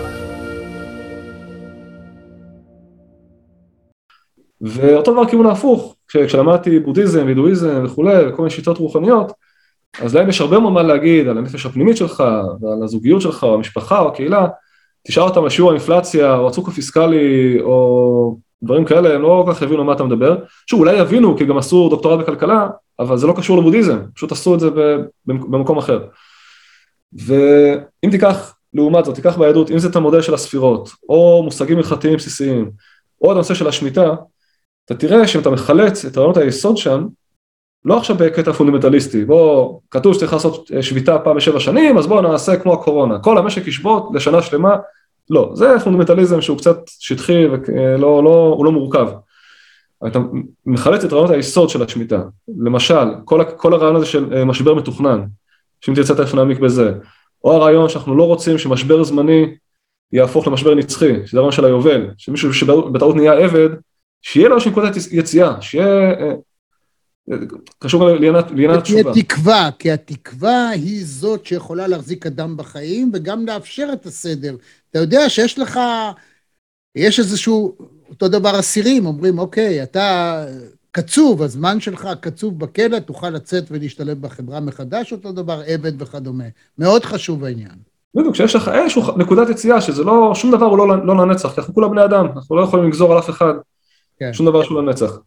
[4.61, 9.33] ואותו דבר כיוון ההפוך, כשלמדתי בודהיזם, וידואיזם וכולי, וכל מיני שיטות רוחניות,
[9.99, 12.23] אז להם יש הרבה מאוד מה להגיד על הנפש הפנימית שלך,
[12.61, 14.47] ועל הזוגיות שלך, או המשפחה, או הקהילה,
[15.07, 19.63] תשאל אותם על שיעור האינפלציה, או הצוק הפיסקלי, או דברים כאלה, הם לא כל כך
[19.63, 20.37] יבינו מה אתה מדבר.
[20.71, 24.55] שוב, אולי יבינו, כי גם עשו דוקטורט בכלכלה, אבל זה לא קשור לבודהיזם, פשוט עשו
[24.55, 24.71] את זה
[25.27, 26.05] במקום אחר.
[27.13, 32.17] ואם תיקח, לעומת זאת, תיקח ביהדות, אם זה את המודל של הספירות, או מושגים הלכתיים
[32.17, 32.71] בסיסיים,
[33.23, 34.15] או את הנושא של השמיטה,
[34.85, 37.07] אתה תראה שאם אתה מחלץ את רעיונות היסוד שם,
[37.85, 42.21] לא עכשיו בקטע פונדמנטליסטי, בוא, כתוב שצריך לעשות אה, שביתה פעם בשבע שנים, אז בואו
[42.21, 44.77] נעשה כמו הקורונה, כל המשק ישבות לשנה שלמה,
[45.31, 49.09] לא, זה פונדמנטליזם שהוא קצת שטחי ולא, לא, הוא לא מורכב.
[50.07, 50.19] אתה
[50.67, 52.23] מחלץ את רעיונות היסוד של השמיטה,
[52.59, 55.21] למשל, כל, כל הרעיון הזה של אה, משבר מתוכנן,
[55.81, 56.93] שאם תרצה תכף נעמיק בזה,
[57.45, 59.55] או הרעיון שאנחנו לא רוצים שמשבר זמני
[60.13, 63.69] יהפוך למשבר נצחי, שזה הרעיון של היובל, שמישהו שבטעות נהיה עבד,
[64.23, 66.33] שיהיה לו איזושהי נקודת יציאה, שיהיה אה,
[67.79, 69.15] קשור ותהיה התשובה.
[69.15, 74.57] תקווה, כי התקווה היא זאת שיכולה להחזיק אדם בחיים וגם לאפשר את הסדר.
[74.91, 75.81] אתה יודע שיש לך,
[76.95, 77.77] יש איזשהו,
[78.11, 80.45] אותו דבר אסירים, אומרים, אוקיי, אתה
[80.93, 86.45] קצוב, הזמן שלך קצוב בכלא, תוכל לצאת ולהשתלב בחברה מחדש, אותו דבר עבד וכדומה.
[86.79, 87.77] מאוד חשוב העניין.
[88.15, 91.61] בדיוק, כשיש לך איזושהי נקודת יציאה, שזה לא, שום דבר הוא לא, לא לנצח, כי
[91.61, 93.53] אנחנו כולם בני אדם, אנחנו לא יכולים לגזור על אף אחד,
[94.19, 94.33] כן.
[94.33, 95.19] שום דבר שהוא לנצח.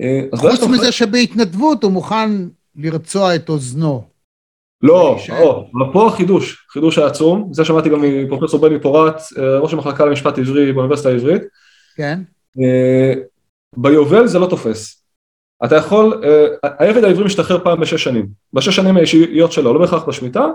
[0.00, 2.30] אה, חוץ מזה שבהתנדבות הוא מוכן
[2.76, 4.04] לרצוע את אוזנו.
[4.82, 5.18] לא,
[5.74, 10.38] אבל פה החידוש, חידוש העצום, זה שמעתי גם מפרופסור בני פורת, אה, ראש המחלקה למשפט
[10.38, 11.42] עברי באוניברסיטה העברית,
[11.96, 12.20] כן?
[12.60, 13.14] אה,
[13.76, 15.04] ביובל זה לא תופס.
[15.64, 16.22] אתה יכול,
[16.62, 20.46] העבד העברי משתחרר פעם בשש שנים, בשש שנים האישיות שלו, לא בהכרח בשמיטה,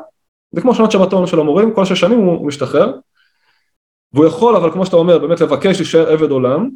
[0.51, 2.93] זה כמו שנות שבתון של המורים, כל שש שנים הוא משתחרר,
[4.13, 6.69] והוא יכול, אבל כמו שאתה אומר, באמת לבקש להישאר עבד עולם,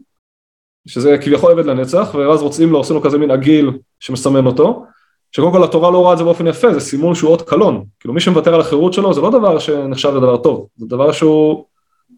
[0.87, 4.85] שזה כביכול עבד לנצח, ואז רוצים לו, עושים לו כזה מין עגיל שמסמן אותו,
[5.31, 8.13] שקודם כל התורה לא רואה את זה באופן יפה, זה סימון שהוא אות קלון, כאילו
[8.13, 11.65] מי שמוותר על החירות שלו זה לא דבר שנחשב לדבר טוב, זה דבר שהוא,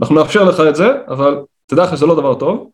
[0.02, 2.70] אנחנו נאפשר לך את זה, אבל תדע לך שזה לא דבר טוב,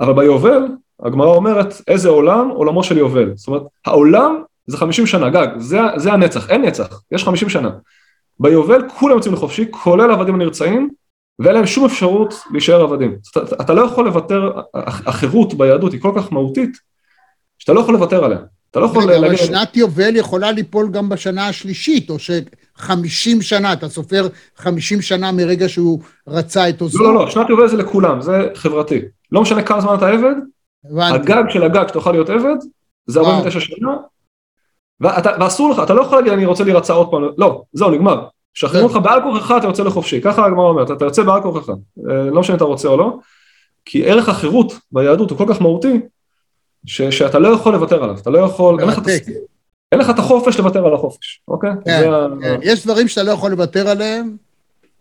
[0.00, 0.62] אבל ביובל,
[1.02, 2.48] הגמרא אומרת, איזה עולם?
[2.48, 3.32] עולמו של יובל.
[3.34, 7.70] זאת אומרת, העולם זה 50 שנה, גג, זה, זה הנצח, אין נצח, יש 50 שנה.
[8.40, 10.90] ביובל כולם יוצאים לחופשי, כולל העבדים הנרצעים,
[11.38, 13.16] ואין להם שום אפשרות להישאר עבדים.
[13.32, 16.76] אתה, אתה לא יכול לוותר, הח- החירות ביהדות היא כל כך מהותית,
[17.58, 18.38] שאתה לא יכול לוותר עליה.
[18.70, 19.38] אתה לא יכול רגע, אבל להגיד...
[19.38, 25.68] שנת יובל יכולה ליפול גם בשנה השלישית, או שחמישים שנה, אתה סופר חמישים שנה מרגע
[25.68, 27.02] שהוא רצה את אוזנו.
[27.04, 29.00] לא, לא, לא, שנת יובל זה לכולם, זה חברתי.
[29.32, 30.34] לא משנה כמה זמן אתה עבד,
[30.90, 31.32] הבנתי.
[31.32, 32.56] הגג של הגג שתוכל להיות עבד,
[33.06, 33.32] זה וואו.
[33.36, 33.96] 49 שנה,
[35.00, 38.26] ואתה, ואסור לך, אתה לא יכול להגיד אני רוצה להירצע עוד פעם, לא, זהו, נגמר.
[38.54, 38.94] שחררו כן.
[38.94, 41.68] אותך בעל כורחך, אתה יוצא לחופשי, ככה הגמרא אומרת, אתה יוצא בעל כורחך,
[42.10, 43.16] אה, לא משנה אם אתה רוצה או לא,
[43.84, 46.00] כי ערך החירות ביהדות הוא כל כך מהותי,
[46.86, 49.22] ש, שאתה לא יכול לוותר עליו, אתה לא יכול, אין לך, את- מרתק.
[49.92, 51.70] אין לך את החופש לוותר על החופש, אוקיי?
[51.84, 52.02] כן,
[52.42, 52.58] כן.
[52.62, 54.36] יש דברים שאתה לא יכול לוותר עליהם,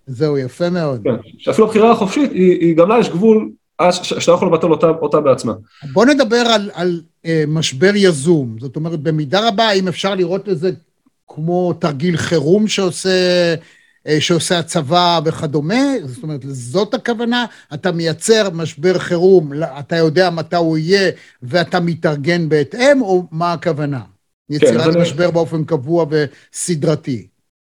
[0.08, 1.02] זהו, יפה מאוד.
[1.04, 3.50] כן, שאפילו הבחירה החופשית, היא, היא גם לה יש גבול,
[3.82, 5.54] אה, שאתה לא יכול לבטל אותה, אותה בעצמה.
[5.94, 8.56] בוא נדבר על, על אה, משבר יזום.
[8.60, 10.72] זאת אומרת, במידה רבה, אם אפשר לראות את זה
[11.36, 13.10] כמו תרגיל חירום שעושה,
[14.08, 20.30] אה, שעושה הצבא וכדומה, זאת אומרת, זאת הכוונה, אתה מייצר משבר חירום, לא- אתה יודע
[20.30, 21.12] מתי הוא יהיה
[21.43, 24.00] ואתה מתארגן בהתאם, או מה הכוונה?
[24.50, 27.28] יצירת אז אני- משבר באופן קבוע וסדרתי.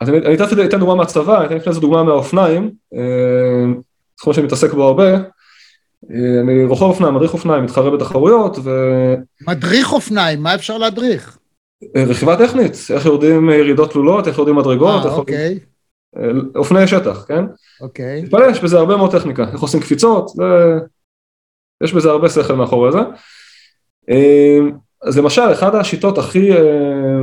[0.01, 2.99] אז אני, אני תכף אתן דוגמה מהצבא, אני אתן לפני זה דוגמה מהאופניים, אה,
[4.17, 5.13] תחום שאני מתעסק בו הרבה.
[5.13, 5.19] אה,
[6.43, 8.57] אני רוכב אופניים, מדריך אופניים, מתחרה בתחרויות,
[9.47, 11.37] מדריך אופניים, מה אפשר להדריך?
[11.97, 15.59] ורכיבה טכנית, איך יורדים ירידות תלולות, איך יורדים מדרגות, אה, איך אוקיי,
[16.17, 17.43] אה, אופני שטח, כן?
[17.81, 18.21] אוקיי.
[18.25, 20.43] תתפלא, יש בזה הרבה מאוד טכניקה, איך עושים קפיצות, זה...
[21.83, 22.99] יש בזה הרבה שכל מאחורי זה.
[24.09, 24.59] אה,
[25.01, 27.21] אז למשל, אחת השיטות הכי, אה,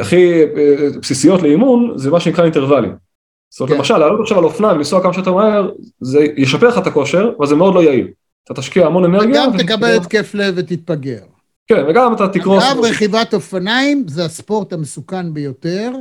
[0.00, 2.96] הכי אה, בסיסיות לאימון, זה מה שנקרא אינטרוולים.
[3.50, 3.78] זאת אומרת, כן.
[3.78, 7.46] למשל, לעלות עכשיו על אופניים, לנסוע כמה שיותר מהר, זה ישפר לך את הכושר, אבל
[7.46, 8.08] זה מאוד לא יעיל.
[8.44, 9.42] אתה תשקיע המון אנרגיה.
[9.42, 11.22] וגם ו- תקבל התקף לב ותתפגר.
[11.66, 12.64] כן, וגם אתה תקרוס.
[12.64, 15.92] אגב, רכיבת אופניים זה הספורט המסוכן ביותר,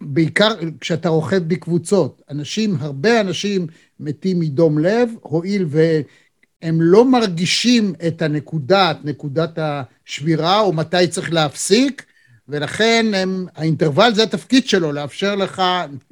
[0.00, 0.48] בעיקר
[0.80, 2.22] כשאתה רוכב בקבוצות.
[2.30, 3.66] אנשים, הרבה אנשים
[4.00, 11.32] מתים מדום לב, הואיל והם לא מרגישים את הנקודה, את נקודת השבירה, או מתי צריך
[11.32, 12.04] להפסיק,
[12.48, 15.62] ולכן הם, האינטרוול זה התפקיד שלו, לאפשר לך,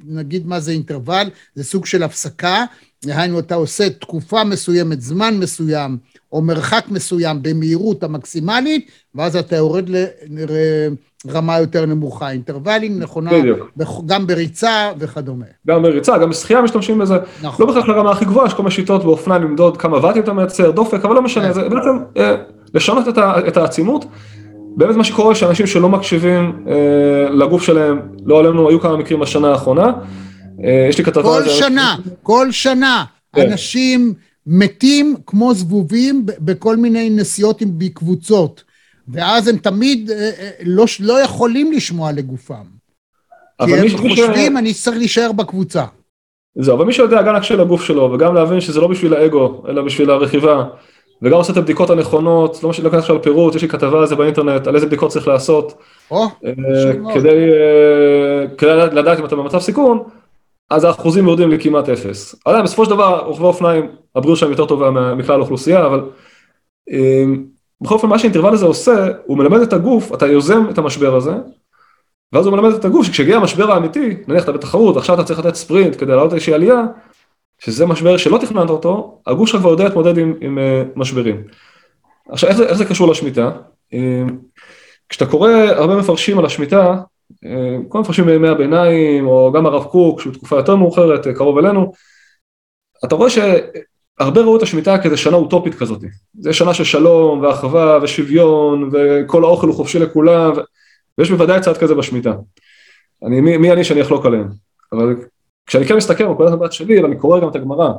[0.05, 2.65] נגיד מה זה אינטרוול, זה סוג של הפסקה,
[3.05, 5.97] דהיינו אתה עושה תקופה מסוימת, זמן מסוים,
[6.31, 9.89] או מרחק מסוים במהירות המקסימלית, ואז אתה יורד
[11.25, 12.31] לרמה יותר נמוכה.
[12.31, 13.71] אינטרוולים נכונה בדיוק.
[14.05, 15.45] גם בריצה וכדומה.
[15.67, 17.17] גם בריצה, גם בשחייה משתמשים בזה.
[17.41, 17.67] נכון.
[17.67, 20.71] לא בהכרח לרמה הכי גבוהה, יש כל מיני שיטות באופניים למדוד כמה ואטים אתה מייצר,
[20.71, 21.53] דופק, אבל לא משנה, כן.
[21.53, 22.35] זה בעצם אה,
[22.73, 24.05] לשנות את, ה, את העצימות.
[24.77, 29.51] באמת מה שקורה שאנשים שלא מקשיבים אה, לגוף שלהם, לא עלינו, היו כמה מקרים בשנה
[29.51, 29.91] האחרונה.
[30.63, 31.49] אה, יש לי כתבה כל.
[31.49, 33.51] שנה, כל שנה, כן.
[33.51, 34.13] אנשים
[34.47, 38.63] מתים כמו זבובים בכל מיני נסיעות עם- בקבוצות,
[39.07, 42.63] ואז הם תמיד אה, אה, לא, לא יכולים לשמוע לגופם.
[43.65, 43.93] כי הם מי ש...
[43.93, 45.85] חושבים, אני צריך להישאר בקבוצה.
[46.55, 49.81] זהו, אבל מי שיודע גם להקשיב לגוף שלו, וגם להבין שזה לא בשביל האגו, אלא
[49.81, 50.63] בשביל הרכיבה,
[51.21, 54.15] וגם עושה את הבדיקות הנכונות, לא משנה, לא עכשיו לפירוט, יש לי כתבה על זה
[54.15, 55.73] באינטרנט, על איזה בדיקות צריך לעשות,
[56.11, 56.51] או, אה.
[57.13, 57.49] כדי,
[58.57, 60.03] כדי לדעת אם אתה במצב סיכון,
[60.69, 62.35] אז האחוזים יורדים לכמעט אפס.
[62.45, 66.09] עדיין, בסופו של דבר, רוכבי אופניים, הבריאות שלהם יותר טובה מכלל האוכלוסייה, אבל
[66.91, 67.23] אה,
[67.81, 71.33] בכל אופן, מה שהאינטרוול הזה עושה, הוא מלמד את הגוף, אתה יוזם את המשבר הזה,
[72.33, 75.55] ואז הוא מלמד את הגוף שכשהגיע המשבר האמיתי, נניח אתה בתחרות, עכשיו אתה צריך לתת
[75.55, 76.83] ספרינט כדי לעלות איזושהי עלייה,
[77.59, 81.43] שזה משבר שלא תכננת אותו, הגוף שלך כבר יודע להתמודד עם, עם uh, משברים.
[82.29, 83.51] עכשיו, איך זה, איך זה קשור לשמיטה?
[83.93, 84.23] אה,
[85.09, 86.95] כשאתה קורא הרבה מפרשים על השמיטה, אה,
[87.87, 91.91] כל המפרשים בימי הביניים, או גם הרב קוק, שהוא תקופה יותר מאוחרת, קרוב אלינו,
[93.05, 96.01] אתה רואה שהרבה ראו את השמיטה כאיזה שנה אוטופית כזאת.
[96.39, 100.51] זה שנה של שלום ואחווה ושוויון, וכל האוכל הוא חופשי לכולם,
[101.17, 102.33] ויש בוודאי צעד כזה בשמיטה.
[103.25, 104.47] אני, מי, מי אני שאני אחלוק עליהם?
[104.91, 105.15] אבל
[105.65, 107.89] כשאני כן מסתכל בנקודת המבט שלי, ואני קורא גם את הגמרא,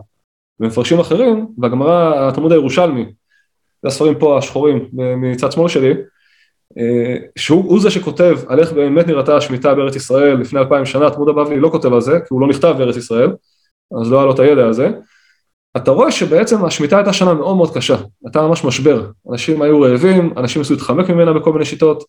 [0.61, 3.05] ומפרשים אחרים, והגמרא, התלמוד הירושלמי,
[3.83, 5.95] זה הספרים פה השחורים מצד שמאל שלי, אה,
[7.37, 11.61] שהוא זה שכותב על איך באמת נראתה השמיטה בארץ ישראל לפני אלפיים שנה, התלמוד הבבלי
[11.61, 13.31] לא כותב על זה, כי הוא לא נכתב בארץ ישראל,
[14.01, 14.91] אז לא היה לו את הידע הזה.
[15.77, 20.33] אתה רואה שבעצם השמיטה הייתה שנה מאוד מאוד קשה, הייתה ממש משבר, אנשים היו רעבים,
[20.37, 22.05] אנשים ניסו להתחמק ממנה בכל מיני שיטות.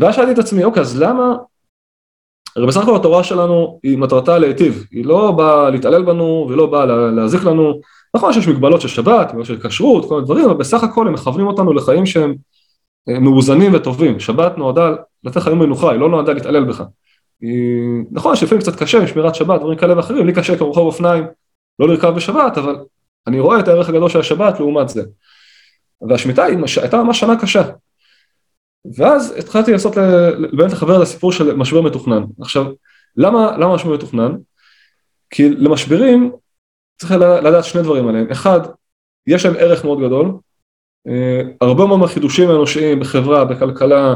[0.00, 1.34] ואז שאלתי את עצמי, אוקיי, אז למה
[2.56, 6.86] הרי בסך הכל התורה שלנו היא מטרתה להיטיב, היא לא באה להתעלל בנו ולא באה
[7.10, 7.80] להזיק לנו,
[8.16, 11.12] נכון שיש מגבלות של שבת, מגבלות של כשרות, כל מיני דברים, אבל בסך הכל הם
[11.12, 12.36] מכוונים אותנו לחיים שהם אה,
[13.08, 14.94] מאוזנים וטובים, שבת נועדה
[15.24, 16.82] לתת חיים מנוחה, היא לא נועדה להתעלל בך.
[17.40, 18.04] היא...
[18.10, 21.24] נכון שלפעמים קצת קשה עם שמירת שבת, דברים כאלה ואחרים, לי קשה כרוכב אופניים
[21.78, 22.76] לא לרכב בשבת, אבל
[23.26, 25.02] אני רואה את הערך הגדול של השבת לעומת זה.
[26.08, 27.62] והשמיטה הייתה ממש שנה קשה,
[28.96, 29.94] ואז התחלתי לעשות,
[30.52, 32.22] באמת לחבר על הסיפור של משבר מתוכנן.
[32.40, 32.66] עכשיו,
[33.16, 34.32] למה, למה משבר מתוכנן?
[35.30, 36.32] כי למשברים
[37.00, 38.30] צריך לדעת שני דברים עליהם.
[38.30, 38.60] אחד,
[39.26, 40.32] יש להם ערך מאוד גדול,
[41.60, 44.14] הרבה מאוד מהחידושים האנושיים בחברה, בכלכלה,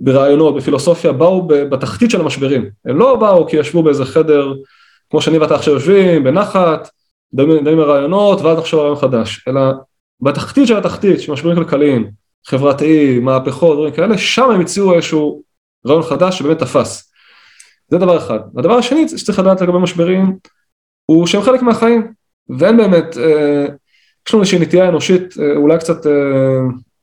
[0.00, 2.70] ברעיונות, בפילוסופיה, באו בתחתית של המשברים.
[2.84, 4.54] הם לא באו כי ישבו באיזה חדר,
[5.10, 6.88] כמו שאני ואתה עכשיו יושבים, בנחת,
[7.34, 9.60] דנים ברעיונות, ואז נחשוב על רעיון חדש, אלא
[10.20, 12.10] בתחתית של התחתית, של משברים כלכליים,
[12.46, 15.42] חברתיים, מהפכות, דברים כאלה, שם הם הציעו איזשהו
[15.86, 17.12] רעיון חדש שבאמת תפס.
[17.88, 18.38] זה דבר אחד.
[18.54, 20.36] והדבר השני שצריך לדעת לגבי משברים,
[21.06, 22.12] הוא שהם חלק מהחיים,
[22.58, 23.66] ואין באמת, אה,
[24.28, 26.06] יש לנו איזושהי נטייה אנושית אה, אולי קצת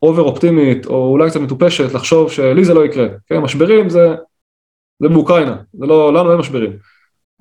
[0.02, 4.16] אובר אה, אופטימית, או אולי קצת מטופשת, לחשוב שלי זה לא יקרה, כן, משברים זה,
[5.00, 6.72] זה באוקראינה, זה לא, לנו אין משברים,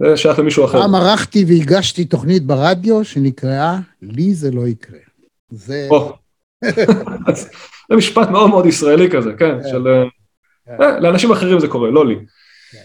[0.01, 0.81] זה שייך למישהו אחר.
[0.81, 4.99] פעם ערכתי והגשתי תוכנית ברדיו שנקראה לי זה לא יקרה.
[5.51, 5.88] זה...
[7.88, 9.68] זה משפט מאוד מאוד ישראלי כזה, כן, כן.
[9.70, 9.87] של...
[10.66, 10.83] כן.
[10.83, 12.16] אה, לאנשים אחרים זה קורה, לא לי.
[12.73, 12.79] כן.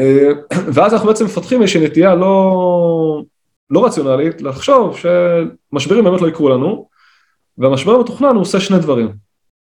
[0.00, 0.28] אה,
[0.74, 3.22] ואז אנחנו בעצם מפתחים איזושהי נטייה לא,
[3.70, 6.88] לא רציונלית לחשוב שמשברים באמת לא יקרו לנו,
[7.58, 9.12] והמשבר המתוכנן הוא עושה שני דברים.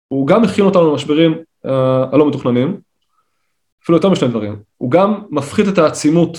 [0.09, 1.35] הוא גם מכין אותנו למשברים
[1.67, 2.81] אה, הלא מתוכננים,
[3.83, 4.57] אפילו יותר משני דברים.
[4.77, 6.39] הוא גם מפחית את העצימות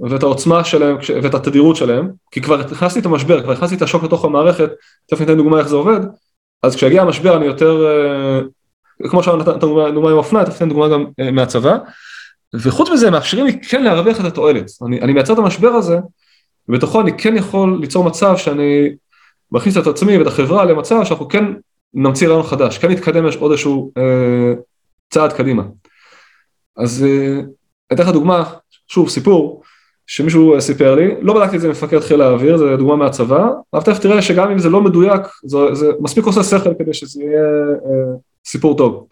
[0.00, 4.02] ואת העוצמה שלהם ואת התדירות שלהם, כי כבר הכנסתי את המשבר, כבר הכנסתי את השוק
[4.02, 4.70] לתוך המערכת,
[5.06, 6.00] תכף ניתן דוגמה איך זה עובד,
[6.62, 8.40] אז כשיגיע המשבר אני יותר, אה,
[9.10, 11.76] כמו שנתת דוגמה עם אופנה, תכף דוגמה גם אה, מהצבא,
[12.54, 15.98] וחוץ מזה מאפשרים לי כן להרוויח את התועלת, אני, אני מייצר את המשבר הזה,
[16.68, 18.96] ובתוכו אני כן יכול ליצור מצב שאני
[19.52, 21.44] מכניס את עצמי ואת החברה למצב שאנחנו כן
[21.94, 24.52] נמציא רעיון חדש, כן נתקדם עוד איזשהו אה,
[25.10, 25.62] צעד קדימה.
[26.76, 27.40] אז אה,
[27.92, 28.44] אתן לך דוגמה,
[28.88, 29.62] שוב סיפור,
[30.06, 33.82] שמישהו אה, סיפר לי, לא בדקתי את זה מפקד חיל האוויר, זו דוגמה מהצבא, אבל
[33.82, 37.42] תכף תראה שגם אם זה לא מדויק, זה, זה מספיק עושה שכל כדי שזה יהיה
[37.84, 39.06] אה, סיפור טוב.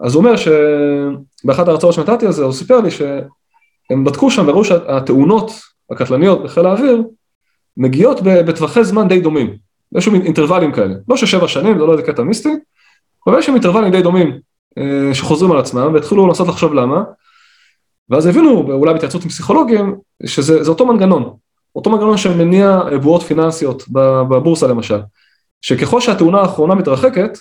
[0.00, 4.64] אז הוא אומר שבאחת ההרצאות שנתתי על זה, הוא סיפר לי שהם בדקו שם וראו
[4.64, 5.52] שהתאונות
[5.92, 7.02] הקטלניות בחיל האוויר
[7.76, 9.56] מגיעות בטווחי זמן די דומים,
[9.96, 12.54] יש שם אינטרוולים כאלה, לא של שבע שנים, זה לא איזה קטע מיסטי,
[13.26, 14.38] אבל יש שם אינטרוולים די דומים
[14.78, 17.02] אה, שחוזרים על עצמם והתחילו לנסות לחשוב למה,
[18.10, 21.36] ואז הבינו, אולי בהתייעצות עם פסיכולוגים, שזה אותו מנגנון,
[21.76, 23.84] אותו מנגנון שמניע בועות פיננסיות
[24.28, 25.00] בבורסה למשל,
[25.60, 27.38] שככל שהתאונה האחרונה מתרחקת,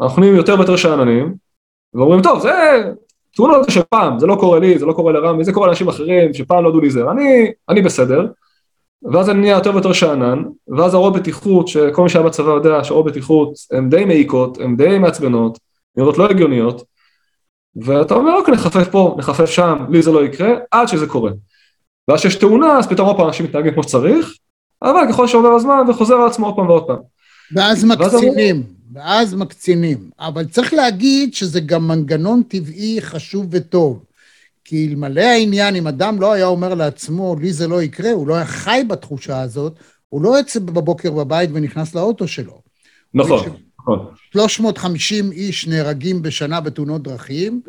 [0.00, 1.34] אנחנו נהיים יותר ויותר שאננים,
[1.94, 2.82] ואומרים, טוב, זה
[3.36, 6.34] תאונות של פעם, זה לא קורה לי, זה לא קורה לרמי, זה קורה לאנשים אחרים
[6.34, 8.26] שפעם לא ידעו להיזהר, אני, אני בסדר,
[9.12, 13.12] ואז אני נהיה יותר ויותר שאנן, ואז ההוראות בטיחות, שכל מי שהיה בצבא יודע שההוראות
[13.12, 15.58] בטיחות הן די מעיקות, הן די מעצבנות,
[15.96, 16.82] נראות לא הגיוניות,
[17.76, 21.30] ואתה אומר אוקיי נחפף פה, נחפף שם, לי זה לא יקרה, עד שזה קורה.
[22.08, 24.32] ואז כשיש תאונה אז פתאום עוד פעם אנשים מתנהגים כמו שצריך,
[24.82, 26.98] אבל ככל שעובר הזמן זה חוזר על עצמו עוד פעם ועוד פעם.
[27.56, 28.62] ואז מקצינים,
[28.94, 30.10] ואז מקצינים.
[30.20, 34.04] אבל צריך להגיד שזה גם מנגנון טבעי חשוב וטוב.
[34.64, 38.34] כי אלמלא העניין, אם אדם לא היה אומר לעצמו, לי זה לא יקרה, הוא לא
[38.34, 39.74] היה חי בתחושה הזאת,
[40.08, 42.62] הוא לא יוצא בבוקר בבית ונכנס לאוטו שלו.
[43.14, 43.56] נכון.
[44.32, 45.36] 350 נכון.
[45.36, 47.60] איש נהרגים בשנה בתאונות דרכים,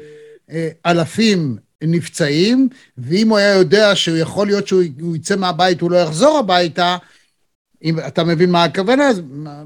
[0.52, 5.98] אה, אלפים נפצעים, ואם הוא היה יודע שהוא יכול להיות שהוא יצא מהבית, הוא לא
[5.98, 6.98] יחזור הביתה,
[7.84, 9.22] אם אתה מבין מה הכוונה, אז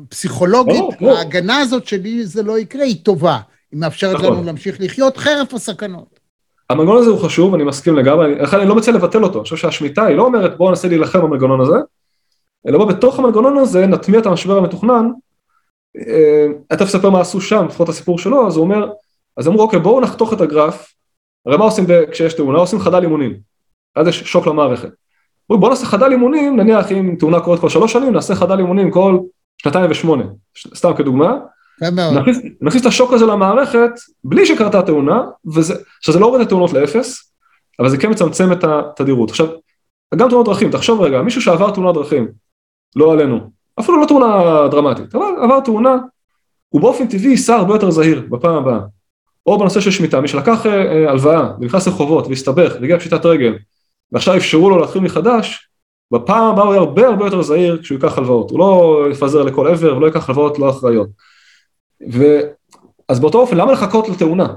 [0.09, 3.39] פסיכולוגית, ההגנה הזאת שלי זה לא יקרה, היא טובה.
[3.72, 4.34] היא מאפשרת נכון.
[4.34, 6.20] לנו להמשיך לחיות חרף הסכנות.
[6.70, 9.55] המנגנון הזה הוא חשוב, אני מסכים לגמרי, לכן אני לא מציע לבטל אותו, אני חושב
[9.55, 11.76] שהשמיטה היא לא אומרת בואו ננסה להילחם במנגנון הזה,
[12.68, 15.09] אלא בוא בתוך המנגנון הזה נטמיע את המשבר המתוכנן
[15.97, 18.89] אה, אתה מספר מה עשו שם, לפחות הסיפור שלו, אז הוא אומר,
[19.38, 20.93] אז אמרו אוקיי בואו נחתוך את הגרף,
[21.45, 22.59] הרי מה עושים כשיש תאונה?
[22.59, 23.38] עושים חדל אימונים,
[23.95, 24.89] אז יש שוק למערכת.
[25.49, 29.19] בואו נעשה חדל אימונים, נניח אם תאונה קורית כל שלוש שנים, נעשה חדל אימונים כל
[29.57, 30.23] שנתיים ושמונה,
[30.75, 31.37] סתם כדוגמה,
[32.15, 33.89] נכניס, נכניס את השוק הזה למערכת
[34.23, 35.23] בלי שקרתה תאונה,
[35.55, 37.31] וזה, שזה לא הוריד את התאונות לאפס,
[37.79, 39.29] אבל זה כן מצמצם את התדירות.
[39.29, 39.47] עכשיו,
[40.15, 42.27] גם תאונות דרכים, תחשוב רגע, מישהו שעבר תאונת דרכים,
[42.95, 43.39] לא עלינו,
[43.79, 45.97] אפילו לא תאונה דרמטית, אבל עבר תאונה,
[46.69, 48.79] הוא באופן טבעי ייסע הרבה יותר זהיר בפעם הבאה.
[49.45, 53.53] או בנושא של שמיטה, מי שלקח אה, הלוואה ונכנס לחובות והסתבך והגיע פשיטת רגל
[54.12, 55.70] ועכשיו אפשרו לו להתחיל מחדש,
[56.14, 59.68] בפעם הבאה הוא יהיה הרבה הרבה יותר זהיר כשהוא ייקח הלוואות, הוא לא יפזר לכל
[59.68, 61.10] עבר ולא ייקח הלוואות לא אחראיות.
[62.14, 62.39] ו...
[63.10, 64.47] אז באותו אופן, למה לחכות לתאונה?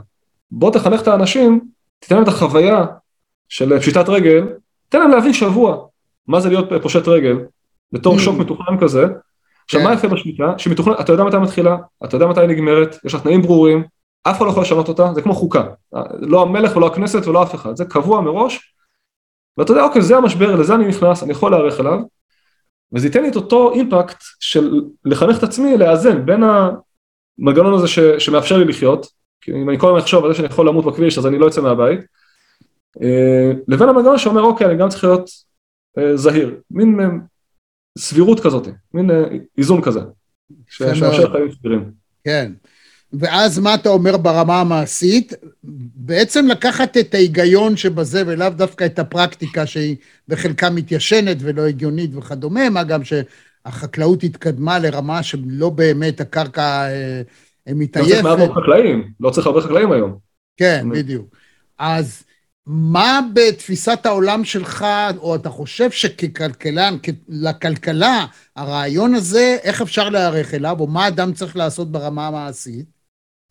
[0.50, 1.60] בוא תחנך את האנשים,
[1.98, 2.84] תיתן להם את החוויה
[3.48, 4.46] של פשיטת רגל,
[4.88, 5.86] תן להם להבין שבוע
[6.26, 7.38] מה זה להיות פושט רגל,
[7.92, 9.06] בתור שוק מתוכנן כזה.
[9.64, 10.54] עכשיו, מה יפה בשמיטה?
[10.58, 13.84] שמתוכנן, אתה יודע מתי מתחילה, אתה יודע מתי נגמרת, יש לה תנאים ברורים,
[14.22, 15.64] אף אחד לא יכול לשנות אותה, זה כמו חוקה.
[16.20, 18.74] לא המלך ולא הכנסת ולא אף אחד, זה קבוע מראש,
[19.60, 21.98] ואתה יודע, אוקיי, זה המשבר, לזה אני נכנס, אני יכול להיערך אליו,
[22.92, 27.98] וזה ייתן לי את אותו אימפקט של לחנך את עצמי, לאזן בין המנגנון הזה ש,
[27.98, 29.06] שמאפשר לי לחיות,
[29.40, 31.48] כי אם אני כל הזמן אחשוב על זה שאני יכול למות בכביש אז אני לא
[31.48, 32.00] אצא מהבית,
[33.02, 35.30] אה, לבין המנגנון שאומר אוקיי, אני גם צריך להיות
[35.98, 37.06] אה, זהיר, מין אה,
[37.98, 39.10] סבירות כזאת, מין
[39.58, 40.00] איזון כזה,
[40.68, 41.92] שמאפשר חיים סבירים.
[42.24, 42.52] כן.
[43.12, 45.32] ואז מה אתה אומר ברמה המעשית?
[45.94, 49.96] בעצם לקחת את ההיגיון שבזה ולאו דווקא את הפרקטיקה שהיא
[50.28, 57.22] בחלקה מתיישנת ולא הגיונית וכדומה, מה גם שהחקלאות התקדמה לרמה שלא באמת הקרקע אה,
[57.66, 58.10] מתעייפת.
[58.10, 60.16] לא צריך מעט מאוד חקלאים, לא צריך הרבה חקלאים היום.
[60.56, 61.36] כן, בדיוק.
[61.78, 62.24] אז
[62.66, 64.86] מה בתפיסת העולם שלך,
[65.18, 66.96] או אתה חושב שככלכלן,
[67.28, 72.99] לכלכלה, הרעיון הזה, איך אפשר להיערך אליו, או מה אדם צריך לעשות ברמה המעשית?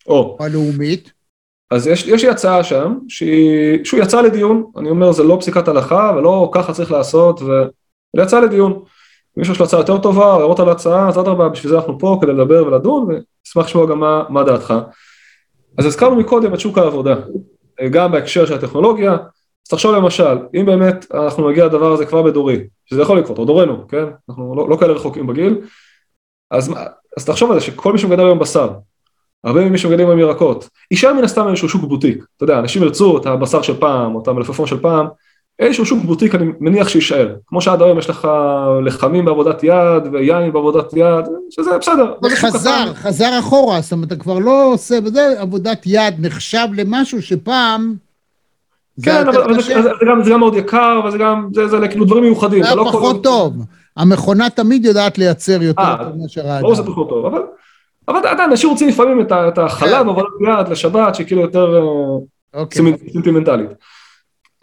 [0.08, 0.38] או.
[0.40, 1.12] הלאומית.
[1.72, 5.68] אז יש, יש לי הצעה שם, שהיא, שהוא יצא לדיון, אני אומר זה לא פסיקת
[5.68, 8.84] הלכה ולא ככה צריך לעשות, והיא יצאה לדיון.
[9.38, 12.18] מישהו יש לו הצעה יותר טובה, הערות על ההצעה, אז אדרבה, בשביל זה אנחנו פה
[12.22, 14.74] כדי לדבר ולדון, ואשמח לשמוע גם מה, מה דעתך.
[15.78, 17.16] אז הזכרנו מקודם את שוק העבודה,
[17.92, 22.60] גם בהקשר של הטכנולוגיה, אז תחשוב למשל, אם באמת אנחנו נגיע לדבר הזה כבר בדורי,
[22.86, 24.06] שזה יכול לקרות, או דורנו, כן?
[24.30, 25.62] אנחנו לא, לא כאלה רחוקים בגיל,
[26.52, 26.74] אז,
[27.18, 28.70] אז תחשוב על זה שכל מי שמגדל היום בשר,
[29.44, 33.18] הרבה ממי שמגדלים היום ירקות, יישאר מן הסתם איזשהו שוק בוטיק, אתה יודע, אנשים ירצו
[33.18, 35.08] את הבשר של פעם, או את המלפפון של פעם,
[35.60, 38.28] איזשהו שוק בוטיק אני מניח שיישאר, כמו שעד היום יש לך
[38.86, 42.14] לחמים בעבודת יד ויין בעבודת יד, שזה בסדר.
[42.36, 47.96] חזר, חזר אחורה, זאת אומרת, אתה כבר לא עושה, וזה עבודת יד נחשב למשהו שפעם...
[49.04, 49.74] כן, אבל זה,
[50.08, 52.64] גם, זה גם מאוד יקר, וזה גם, זה, כאילו דברים מיוחדים.
[52.64, 53.22] זה לא פחות כל...
[53.24, 53.54] טוב.
[53.98, 56.62] המכונה תמיד יודעת לייצר יותר אה, טוב מאשר האדם.
[56.62, 57.42] ברור שזה פחות טוב, אבל
[58.10, 60.10] אבל עדיין אנשים רוצים לפעמים את החלב כן.
[60.10, 61.78] עבודת יד לשבת שהיא כאילו יותר
[62.56, 62.94] אה, אוקיי.
[63.14, 63.70] סנטימנטלית.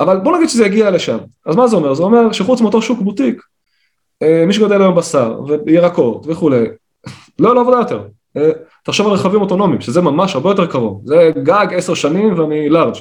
[0.01, 1.95] אבל בוא נגיד שזה יגיע לשם, אז מה זה אומר?
[1.95, 3.43] זה אומר שחוץ מאותו שוק בוטיק,
[4.23, 6.65] אה, מי שגודל היום בשר וירקות וכולי,
[7.39, 8.03] לא יהיה עבודה יותר.
[8.37, 8.51] אה,
[8.85, 12.95] תחשוב על רכבים אוטונומיים, שזה ממש הרבה יותר קרוב, זה גג עשר שנים ואני לארג'.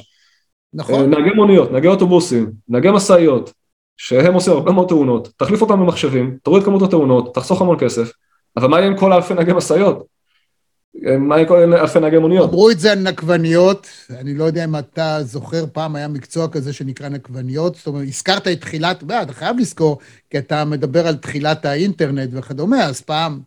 [0.74, 1.10] נכון.
[1.10, 3.52] נהגי מוניות, נהגי אוטובוסים, נהגי משאיות,
[3.96, 8.10] שהם עושים הרבה מאוד תאונות, תחליף אותם במחשבים, תוריד כמות התאונות, תחסוך המון כסף,
[8.56, 10.15] אבל מה יהיה עם כל אלפי נהגי משאיות?
[11.18, 12.50] מה כל אלפי נהגי מוניות?
[12.50, 16.72] אמרו את זה על נקבניות, אני לא יודע אם אתה זוכר, פעם היה מקצוע כזה
[16.72, 19.98] שנקרא נקבניות, זאת אומרת, הזכרת את תחילת, אתה חייב לזכור,
[20.30, 23.40] כי אתה מדבר על תחילת האינטרנט וכדומה, אז פעם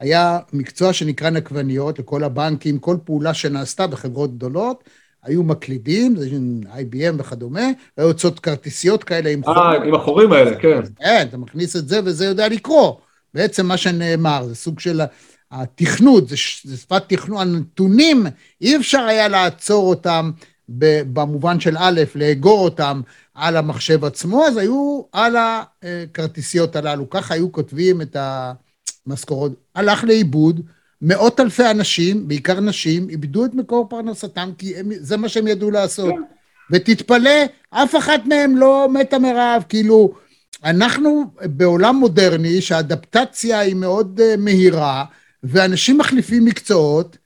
[0.00, 4.84] היה מקצוע שנקרא נקבניות לכל הבנקים, כל פעולה שנעשתה בחברות גדולות,
[5.22, 6.28] היו מקלידים, זה
[6.64, 9.58] IBM וכדומה, והיו יוצאות כרטיסיות כאלה עם חורים.
[9.58, 10.80] אה, עם החורים האלה, כן.
[10.98, 12.92] כן, אתה מכניס את זה וזה יודע לקרוא.
[13.34, 15.00] בעצם מה שנאמר, זה סוג של
[15.50, 18.26] התכנות, זה, זה שפת תכנות, הנתונים,
[18.60, 20.30] אי אפשר היה לעצור אותם
[20.68, 23.00] במובן של א', לאגור אותם
[23.34, 28.16] על המחשב עצמו, אז היו על הכרטיסיות הללו, ככה היו כותבים את
[29.06, 29.52] המשכורות.
[29.74, 30.60] הלך לאיבוד,
[31.02, 35.70] מאות אלפי אנשים, בעיקר נשים, איבדו את מקור פרנסתם, כי הם, זה מה שהם ידעו
[35.70, 36.14] לעשות.
[36.70, 40.12] ותתפלא, אף אחת מהם לא מתה מרעב, כאילו,
[40.64, 45.04] אנחנו בעולם מודרני שהאדפטציה היא מאוד uh, מהירה,
[45.48, 47.18] ואנשים מחליפים מקצועות,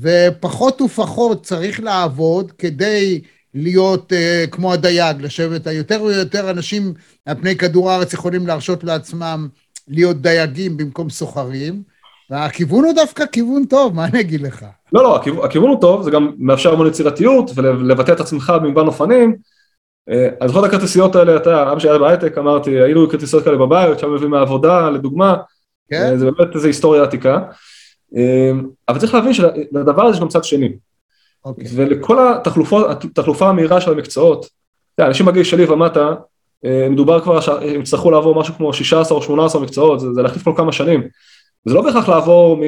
[0.00, 3.20] ופחות ופחות צריך לעבוד כדי
[3.54, 6.94] להיות uh, כמו הדייג, לשבת, יותר ויותר אנשים
[7.26, 9.48] על פני כדור הארץ יכולים להרשות לעצמם
[9.88, 11.82] להיות דייגים במקום סוחרים,
[12.30, 14.64] והכיוון הוא דווקא כיוון טוב, מה אני אגיד לך?
[14.92, 18.86] לא, לא, הכיוון, הכיוון הוא טוב, זה גם מאפשר המון יצירתיות ולבטא את עצמך במגוון
[18.86, 19.36] אופנים.
[20.40, 23.98] אני זוכר את הכרטיסיות האלה, אתה, אבא שלי היה בהייטק, אמרתי, היינו כרטיסיות כאלה בבית,
[23.98, 25.36] שם מביא מהעבודה, לדוגמה,
[25.90, 26.02] כן.
[26.02, 27.38] אה, זה באמת איזו היסטוריה עתיקה.
[28.16, 30.66] אמ, אבל צריך להבין שלדבר הזה יש גם צד שני.
[30.66, 31.44] Okay.
[31.44, 31.64] אוקיי.
[31.74, 32.18] ולכל
[32.90, 34.46] התחלופה המהירה של המקצועות,
[34.98, 36.14] יודע, אנשים בגיל שלי ומטה,
[36.64, 40.44] אה, מדובר כבר שהם יצטרכו לעבור משהו כמו 16 או 18 מקצועות, זה, זה להחליף
[40.44, 41.02] כל כמה שנים.
[41.64, 42.62] זה לא בהכרח לעבור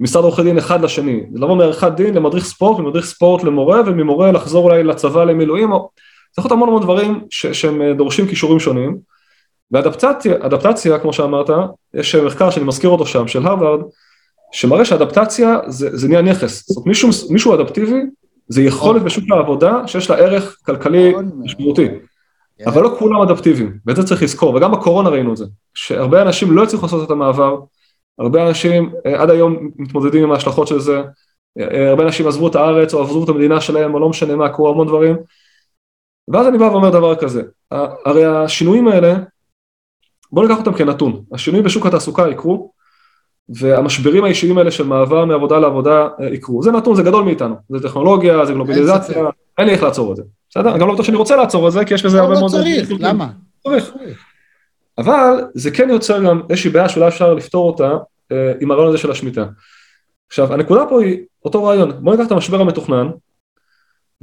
[0.00, 4.32] ממשרד עורכי דין אחד לשני, זה לעבור מעריכת דין למדריך ספורט, ממדריך ספורט למורה, וממורה
[4.32, 5.90] לחזור אולי לצבא למילואים, או...
[6.32, 8.98] צריך להיות המון המון דברים ש, שהם אה, דורשים כישורים שונים.
[9.70, 11.50] ואדפטציה, כמו שאמרת,
[11.94, 13.80] יש מחקר שאני מזכיר אותו שם, של הרווארד,
[14.52, 16.68] שמראה שאדפטציה זה, זה נהיה נכס.
[16.68, 18.00] זאת אומרת, מישהו, מישהו אדפטיבי,
[18.48, 21.30] זה יכולת בשוק העבודה שיש לה ערך כלכלי נכון.
[21.36, 21.88] משמעותי.
[22.58, 22.68] כן.
[22.68, 25.44] אבל לא כולם אדפטיביים, ואת זה צריך לזכור, וגם בקורונה ראינו את זה,
[25.74, 27.60] שהרבה אנשים לא הצליחו לעשות את המעבר,
[28.18, 31.02] הרבה אנשים אה, עד היום מתמודדים עם ההשלכות של זה,
[31.58, 34.48] אה, הרבה אנשים עזבו את הארץ או עזבו את המדינה שלהם, או לא משנה מה,
[34.48, 35.16] קרו המון דברים,
[36.28, 37.42] ואז אני בא ואומר דבר כזה,
[38.04, 39.16] הרי השינויים האלה,
[40.32, 42.72] בואו ניקח אותם כנתון, השינויים בשוק התעסוקה יקרו,
[43.48, 47.88] והמשברים האישיים האלה של מעבר מעבודה לעבודה אה, יקרו, זה נתון, זה גדול מאיתנו, זה
[47.88, 49.24] טכנולוגיה, זה גלובליזציה,
[49.58, 50.70] אין לי איך לעצור את זה, בסדר?
[50.70, 52.50] אני גם לא בטוח שאני רוצה לעצור את זה, כי יש בזה הרבה לא מאוד...
[52.50, 53.28] צריך, למה?
[53.62, 53.92] צריך.
[54.98, 57.96] אבל זה כן יוצר גם איזושהי בעיה שאולי אפשר לפתור אותה
[58.32, 59.46] אה, עם הרעיון הזה של השמיטה.
[60.28, 63.06] עכשיו, הנקודה פה היא אותו רעיון, בואו ניקח את המשבר המתוכנן,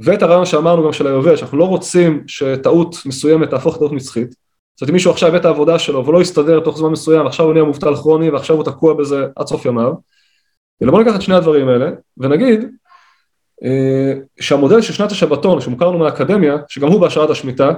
[0.00, 4.43] ואת הרעיון שאמרנו גם של היובל, שאנחנו לא רוצים שטעות מסוימת תהפוך לטעות נצחית.
[4.74, 7.46] זאת אומרת, אם מישהו עכשיו הביא את העבודה שלו ולא יסתדר תוך זמן מסוים, עכשיו
[7.46, 9.92] הוא נהיה מובטל כרוני ועכשיו הוא תקוע בזה עד סוף ימיו,
[10.82, 12.64] אלא בואו ניקח את שני הדברים האלה, ונגיד
[13.64, 17.72] אה, שהמודל של שנת השבתון שמוכר לנו מהאקדמיה, שגם הוא בהשראת השמיטה,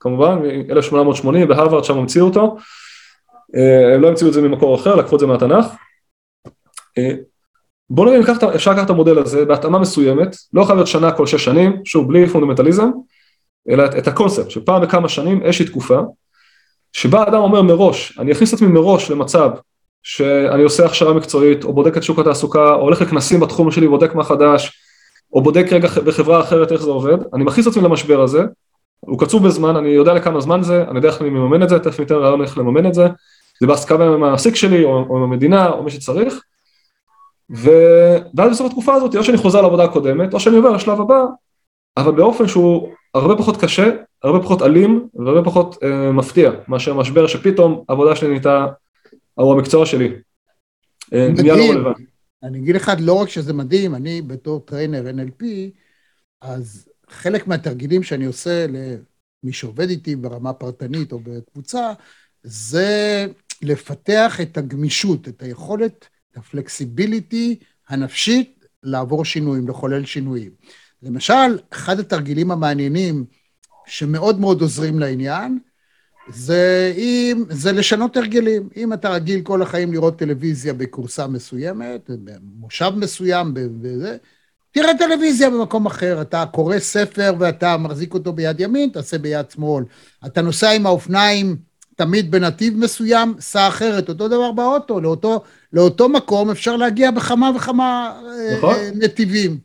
[0.00, 2.56] כמובן, מ-1880, בהרווארד שם המציאו אותו,
[3.56, 5.66] אה, הם לא המציאו את זה ממקור אחר, לקחו את זה מהתנ"ך.
[6.98, 7.10] אה,
[7.90, 11.26] בואו נראה אם אפשר לקחת את המודל הזה בהתאמה מסוימת, לא חייב להיות שנה כל
[11.26, 12.90] שש שנים, שוב בלי פונדמנטליזם,
[13.70, 16.00] אלא את, את הקונספט, שפעם בכמה שנים איזושהי תקופה,
[16.92, 19.50] שבה אדם אומר מראש, אני אכניס את עצמי מראש למצב
[20.02, 24.14] שאני עושה הכשרה מקצועית, או בודק את שוק התעסוקה, או הולך לכנסים בתחום שלי, בודק
[24.14, 24.72] מה חדש,
[25.32, 28.42] או בודק רגע בחברה אחרת איך זה עובד, אני מכניס את עצמי למשבר הזה,
[29.00, 31.78] הוא קצוב בזמן, אני יודע לכמה זמן זה, אני יודע איך אני מממן את זה,
[31.78, 33.06] תכף ניתן רעיון איך לממן את זה,
[33.60, 36.40] זה בהסכמה עם המעסיק שלי, או, או עם המדינה, או מי שצריך,
[37.56, 37.70] ו...
[38.34, 41.24] ואז בסוף התקופה הזאת, או שאני חוזר לעבודה הקודמת, או שאני עובר לשלב הבא,
[41.96, 43.90] אבל באופן שהוא הרבה פחות קשה,
[44.22, 48.66] הרבה פחות אלים, והרבה פחות אה, מפתיע, מאשר משבר שפתאום העבודה שלי נהייתה,
[49.38, 50.08] או המקצוע שלי.
[51.12, 51.92] אה, נהיה לא.
[52.42, 55.44] אני אגיד לך, לא רק שזה מדהים, אני בתור trainer NLP,
[56.40, 61.92] אז חלק מהתרגילים שאני עושה למי שעובד איתי ברמה פרטנית או בקבוצה,
[62.42, 63.26] זה
[63.62, 70.50] לפתח את הגמישות, את היכולת, את ה flexibility הנפשית לעבור שינויים, לחולל שינויים.
[71.02, 73.24] למשל, אחד התרגילים המעניינים
[73.86, 75.58] שמאוד מאוד עוזרים לעניין,
[76.28, 78.68] זה, אם, זה לשנות הרגלים.
[78.76, 84.16] אם אתה רגיל כל החיים לראות טלוויזיה בקורסה מסוימת, במושב מסוים, בזה,
[84.70, 89.84] תראה טלוויזיה במקום אחר, אתה קורא ספר ואתה מחזיק אותו ביד ימין, תעשה ביד שמאל.
[90.26, 91.56] אתה נוסע עם האופניים
[91.96, 98.20] תמיד בנתיב מסוים, סע אחרת, אותו דבר באוטו, לאותו, לאותו מקום אפשר להגיע בכמה וכמה
[98.56, 98.74] נכון.
[98.74, 99.58] אה, נתיבים.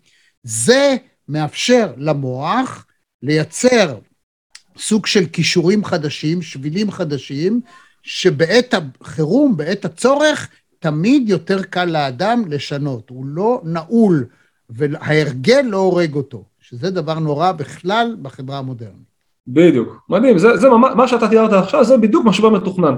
[0.43, 0.95] זה
[1.30, 2.86] מאפשר למוח
[3.24, 3.97] לייצר
[4.78, 7.61] סוג של כישורים חדשים, שבילים חדשים,
[8.03, 10.49] שבעת החירום, בעת הצורך,
[10.80, 13.09] תמיד יותר קל לאדם לשנות.
[13.09, 14.26] הוא לא נעול,
[14.69, 19.11] וההרגל לא הורג אותו, שזה דבר נורא בכלל בחברה המודרנית.
[19.47, 22.95] בדיוק, מדהים, זה, זה ממש, מה שאתה תיארת עכשיו, זה בדיוק משבר מתוכנן.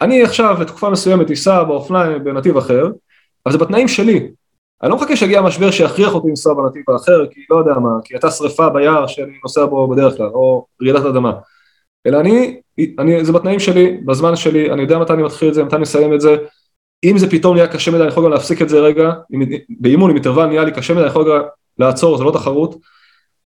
[0.00, 2.88] אני עכשיו לתקופה מסוימת אסע באופניים בנתיב אחר,
[3.46, 4.28] אבל זה בתנאים שלי.
[4.82, 8.14] אני לא מחכה שיגיע משבר שיכריח אותי לנסוע בנתיב האחר, כי לא יודע מה, כי
[8.14, 11.32] הייתה שריפה ביער שאני נוסע בו בדרך כלל, או רעידת אדמה.
[12.06, 12.60] אלא אני,
[12.98, 15.84] אני, זה בתנאים שלי, בזמן שלי, אני יודע מתי אני מתחיל את זה, מתי אני
[15.84, 16.36] אסיים את זה.
[17.04, 19.12] אם זה פתאום נהיה קשה מדי, אני יכול גם להפסיק את זה רגע,
[19.80, 21.42] באימון, עם אינטרוול נהיה לי קשה מדי, אני יכול גם
[21.78, 22.76] לעצור, זה לא תחרות.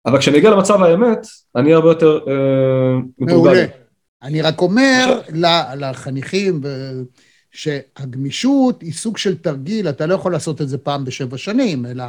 [0.06, 1.18] אבל כשאני אגיע למצב האמת,
[1.56, 3.64] אני הרבה יותר אה, מעולה.
[4.22, 5.20] אני רק אומר
[5.76, 6.60] לחניכים,
[7.56, 12.04] שהגמישות היא סוג של תרגיל, אתה לא יכול לעשות את זה פעם בשבע שנים, אלא,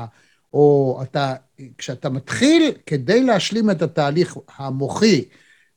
[0.53, 1.35] או אתה,
[1.77, 5.25] כשאתה מתחיל, כדי להשלים את התהליך המוחי,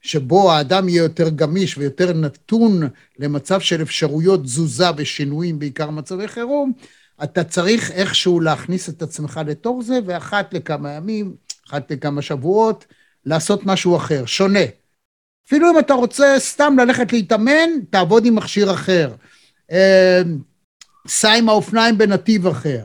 [0.01, 2.81] שבו האדם יהיה יותר גמיש ויותר נתון
[3.19, 6.73] למצב של אפשרויות תזוזה ושינויים, בעיקר מצבי חירום,
[7.23, 11.35] אתה צריך איכשהו להכניס את עצמך לתוך זה, ואחת לכמה ימים,
[11.69, 12.85] אחת לכמה שבועות,
[13.27, 14.65] לעשות משהו אחר, שונה.
[15.47, 19.15] אפילו אם אתה רוצה סתם ללכת להתאמן, תעבוד עם מכשיר אחר.
[19.71, 20.23] אה,
[21.09, 22.85] סע עם האופניים בנתיב אחר.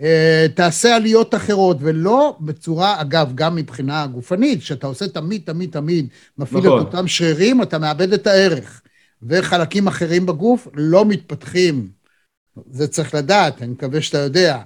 [0.00, 6.08] אה, תעשה עליות אחרות, ולא בצורה, אגב, גם מבחינה גופנית, שאתה עושה תמיד, תמיד, תמיד,
[6.38, 6.80] מפעיל נכון.
[6.80, 8.82] את אותם שרירים, אתה מאבד את הערך.
[9.22, 11.88] וחלקים אחרים בגוף לא מתפתחים
[12.70, 14.58] זה צריך לדעת, אני מקווה שאתה יודע.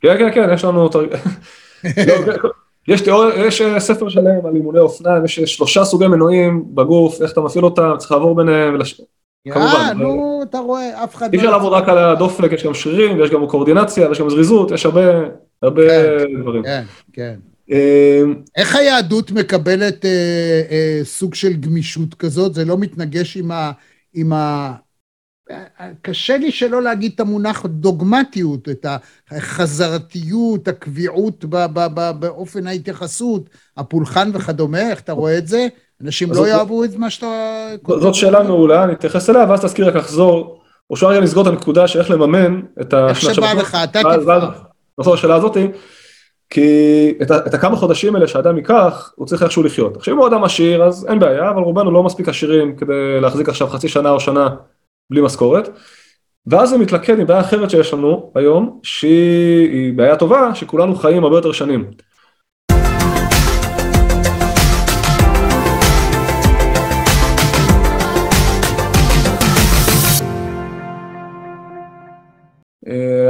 [0.00, 0.88] כן, כן, כן, יש לנו...
[1.84, 2.48] לא,
[2.88, 7.32] יש תיאוריה, יש אה, ספר שלם על אימוני אופניים, יש שלושה סוגי מנועים בגוף, איך
[7.32, 9.00] אתה מפעיל אותם, צריך לעבור ביניהם, ולש...
[9.44, 9.64] כמובן.
[9.66, 13.18] אה, נו, אתה רואה, אף אחד אי אפשר לעבוד רק על הדופק, יש גם שרירים,
[13.18, 15.00] ויש גם קואורדינציה, ויש גם זריזות, יש הרבה,
[15.62, 16.40] הרבה כן.
[16.40, 16.62] דברים.
[16.62, 16.82] כן,
[17.12, 17.34] כן.
[17.72, 18.22] אה,
[18.56, 22.54] איך היהדות מקבלת אה, אה, סוג של גמישות כזאת?
[22.54, 23.36] זה לא מתנגש
[24.14, 24.72] עם ה...
[25.50, 28.86] אה, קשה לי שלא להגיד את המונח דוגמטיות, את
[29.30, 35.68] החזרתיות, הקביעות ב, ב, ב, באופן ההתייחסות, הפולחן וכדומה, איך אתה רואה את זה?
[36.04, 37.26] אנשים לא יאהבו את מה שאתה...
[38.00, 41.48] זאת שאלה מעולה, אני אתייחס אליה, ואז תזכיר רק לחזור, או שאולי רגע נסגור את
[41.48, 44.48] הנקודה של איך לממן את איך השנת שבא שבתות, לך, אתה תבחר.
[44.98, 45.66] נחזור לשאלה הזאתי,
[46.50, 49.96] כי את, הכמה חודשים האלה שאדם ייקח, הוא צריך איכשהו לחיות.
[49.96, 53.48] עכשיו אם הוא אדם עשיר, אז אין בעיה, אבל רובנו לא מספיק עשירים כדי להחזיק
[53.48, 54.48] עכשיו חצי שנה או שנה
[55.10, 55.68] בלי משכורת.
[56.46, 61.24] ואז זה מתלכד עם בעיה אחרת שיש לנו היום, שהיא היא בעיה טובה, שכולנו חיים
[61.24, 61.90] הרבה יותר שנים.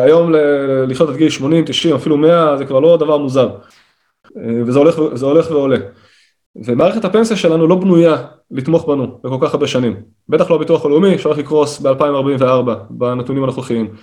[0.05, 3.51] היום ל- לחיות עד גיל 80, 90, אפילו 100, זה כבר לא דבר מוזר.
[4.37, 5.77] אה, וזה הולך, הולך ועולה.
[6.57, 8.17] ומערכת הפנסיה שלנו לא בנויה
[8.51, 10.03] לתמוך בנו בכל כך הרבה שנים.
[10.29, 12.45] בטח לא הביטוח הלאומי שהולך לקרוס ב-2044
[12.91, 13.95] בנתונים הנוכחיים.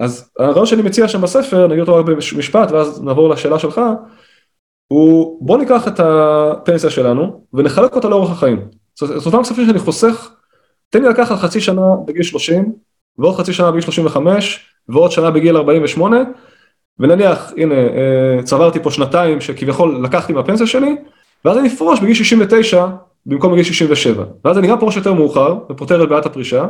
[0.00, 3.80] אז הרעיון שאני מציע שם בספר, נגיד אותו רק במשפט ואז נעבור לשאלה שלך,
[4.92, 8.68] הוא בוא ניקח את הפנסיה שלנו ונחלק אותה לאורך החיים.
[8.94, 10.30] זאת זאת אותם כספים שאני חוסך,
[10.90, 12.72] תן לי לקחת חצי שנה בגיל 30
[13.20, 16.22] ועוד חצי שנה בגיל 35 ועוד שנה בגיל 48
[16.98, 20.96] ונניח הנה אה, צברתי פה שנתיים שכביכול לקחתי מהפנסיה שלי
[21.44, 22.86] ואז אני אפרוש בגיל 69
[23.26, 26.66] במקום בגיל 67 ואז אני גם פורש יותר מאוחר ופותר את בעיית הפרישה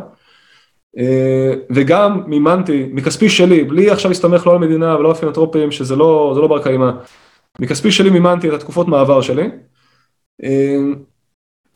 [0.99, 5.97] אה, וגם מימנתי מכספי שלי בלי עכשיו להסתמך לא על מדינה ולא על פילנטרופים שזה
[5.97, 6.91] לא, לא בר קיימא
[7.59, 9.51] מכספי שלי מימנתי את התקופות מעבר שלי
[10.45, 10.77] אה,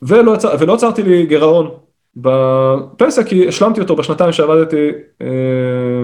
[0.01, 1.84] ולא, ולא יצרתי לי גירעון
[2.15, 4.89] בפנסיה כי השלמתי אותו בשנתיים שעבדתי
[5.21, 6.01] אה,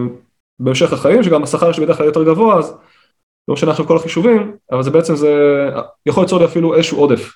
[0.60, 2.78] בהמשך החיים שגם השכר שלי בדרך כלל יותר גבוה אז
[3.48, 5.34] לא משנה עכשיו כל החישובים אבל זה בעצם זה
[6.06, 7.34] יכול ליצור לי אפילו איזשהו עודף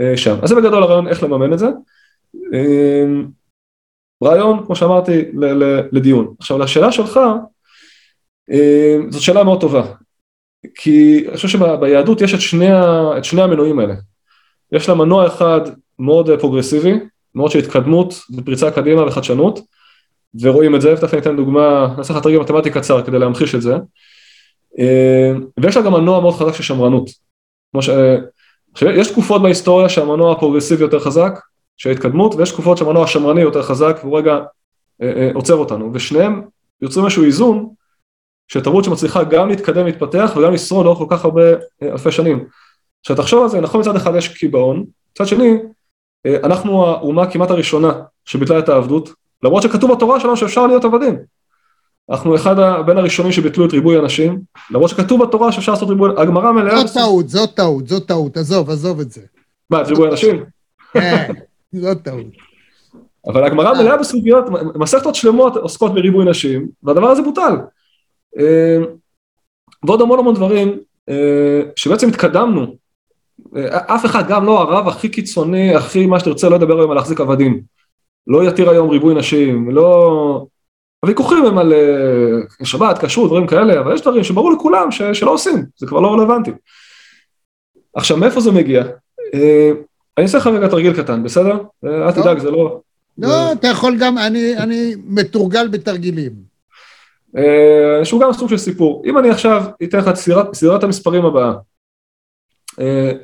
[0.00, 0.36] אה, שם.
[0.42, 1.66] אז זה בגדול הרעיון איך לממן את זה.
[2.54, 3.04] אה,
[4.24, 6.34] רעיון כמו שאמרתי ל- ל- לדיון.
[6.38, 7.20] עכשיו לשאלה שלך
[8.50, 9.82] אה, זאת שאלה מאוד טובה.
[10.74, 13.94] כי אני חושב שביהדות יש את שני, ה- את שני המנועים האלה.
[14.72, 15.60] יש לה מנוע אחד
[15.98, 16.94] מאוד אה, פרוגרסיבי
[17.34, 19.60] מאוד של התקדמות ופריצה קדימה וחדשנות
[20.40, 23.62] ורואים את זה, ותכף אני אתן דוגמה, נעשה לך תרגיל מתמטי קצר כדי להמחיש את
[23.62, 23.74] זה.
[24.78, 27.10] אה, ויש לה גם מנוע מאוד חזק של שמרנות.
[27.72, 27.88] כמו ש...
[28.82, 31.40] יש תקופות בהיסטוריה שהמנוע הפרוגרסיבי יותר חזק,
[31.76, 34.38] של התקדמות, ויש תקופות שהמנוע השמרני יותר חזק, והוא רגע
[35.02, 36.42] אה, אה, עוצר אותנו, ושניהם
[36.82, 37.68] יוצרים איזשהו איזון,
[38.48, 41.42] של תרבות שמצליחה גם להתקדם, להתפתח, וגם לשרוד לאורך כל כך הרבה
[41.82, 42.44] אלפי שנים.
[43.00, 45.56] עכשיו תחשוב על זה, נכון מצד אחד יש קיבעון, מצד שני,
[46.26, 47.92] אנחנו האומה כמעט הראשונה
[48.24, 49.10] שביטלה את העבדות,
[49.42, 51.16] למרות שכתוב בתורה שלנו שאפשר להיות עבדים.
[52.10, 52.54] אנחנו אחד
[52.86, 56.94] בין הראשונים שביטלו את ריבוי הנשים, למרות שכתוב בתורה שאפשר לעשות ריבוי, הגמרא מלאה, זאת
[56.94, 59.20] טעות, זאת טעות, זאת טעות, עזוב, עזוב את זה.
[59.70, 60.44] מה, את ריבוי הנשים?
[60.92, 61.32] כן,
[61.72, 62.26] זאת טעות.
[63.26, 64.44] אבל הגמרא מלאה בסוגיות,
[64.74, 67.56] מסכתות שלמות עוסקות בריבוי נשים, והדבר הזה בוטל.
[68.38, 68.78] אה,
[69.86, 72.76] ועוד המון המון דברים אה, שבעצם התקדמנו.
[73.70, 77.20] אף אחד, גם לא הרב הכי קיצוני, הכי מה שתרצה, לא ידבר היום על להחזיק
[77.20, 77.60] עבדים.
[78.26, 80.46] לא יתיר היום ריבוי נשים, לא...
[81.04, 85.30] הוויכוחים הם על אה, שבת, כשרות, דברים כאלה, אבל יש דברים שברור לכולם ש, שלא
[85.30, 86.50] עושים, זה כבר לא רלוונטי.
[87.94, 88.84] עכשיו, מאיפה זה מגיע?
[89.34, 89.70] אה,
[90.18, 91.58] אני אעשה לך רגע תרגיל קטן, בסדר?
[91.84, 92.12] אה, אל.
[92.12, 92.80] תדאג, זה לא...
[93.18, 96.32] לא, אתה יכול גם, אני, אני מתורגל בתרגילים.
[98.04, 99.02] שהוא גם סוג של סיפור.
[99.06, 100.16] אם אני עכשיו אתן לך את
[100.54, 101.52] סדרת, המספרים הבאה, אה,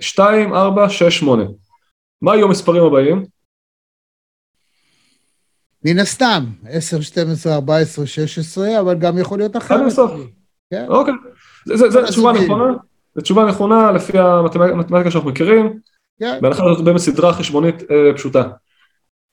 [0.01, 1.45] 2, 4, 6, 8.
[2.23, 3.25] מה יהיו המספרים הבאים?
[5.85, 9.81] מן הסתם, 10, 12, 14, 16, אבל גם יכול להיות אחרת.
[9.81, 10.13] אינסוף.
[10.71, 10.87] כן.
[10.89, 11.15] אוקיי.
[11.67, 12.33] זה, זה, זה כל תשובה.
[12.33, 12.73] נכונה,
[13.15, 15.79] זו תשובה נכונה לפי המתמטיקה שאנחנו מכירים,
[16.21, 16.39] כן.
[16.43, 18.49] בהנחה זאת באמת סדרה חשבונית אה, פשוטה.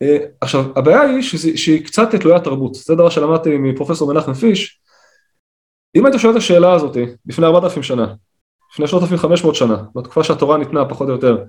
[0.02, 4.82] אה, עכשיו, הבעיה היא שזה, שהיא קצת תלוית תרבות, זה דבר שלמדתי מפרופסור מנחם פיש.
[5.96, 8.14] אם היית שואל את השאלה הזאת לפני 4,000 שנה,
[8.74, 11.44] לפני 3,500 שנה, בתקופה שהתורה ניתנה פחות או יותר,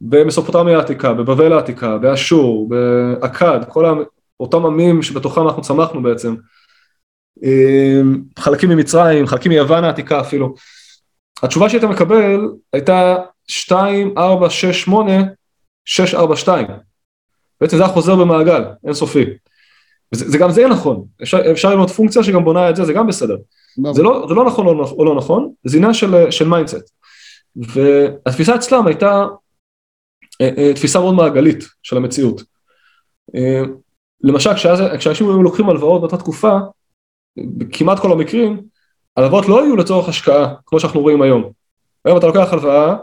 [0.00, 4.04] במסופוטמיה העתיקה, בבבל העתיקה, באשור, באכד, כל
[4.40, 6.34] אותם עמים שבתוכם אנחנו צמחנו בעצם,
[7.44, 8.00] אה,
[8.38, 10.54] חלקים ממצרים, חלקים מיוון העתיקה אפילו,
[11.42, 12.40] התשובה שהיית מקבל
[12.72, 13.16] הייתה
[13.48, 15.12] 2, 4, 6, 8,
[15.84, 16.66] 6, 4, 2.
[17.60, 19.24] בעצם זה היה חוזר במעגל, אינסופי.
[20.10, 22.92] זה, זה גם זה יהיה נכון, אפשר, אפשר לבנות פונקציה שגם בונה את זה, זה
[22.92, 23.36] גם בסדר.
[23.92, 26.90] זה לא, זה לא נכון או לא, או לא נכון, זה עניין של, של mindset.
[27.56, 29.24] והתפיסה אצלם הייתה
[30.40, 32.42] אה, אה, תפיסה מאוד מעגלית של המציאות.
[33.36, 33.62] אה,
[34.20, 34.50] למשל,
[34.98, 36.58] כשאנשים היו לוקחים הלוואות באותה תקופה,
[37.72, 38.62] כמעט כל המקרים,
[39.16, 41.50] הלוואות לא היו לצורך השקעה, כמו שאנחנו רואים היום.
[42.04, 42.96] היום אתה לוקח הלוואה,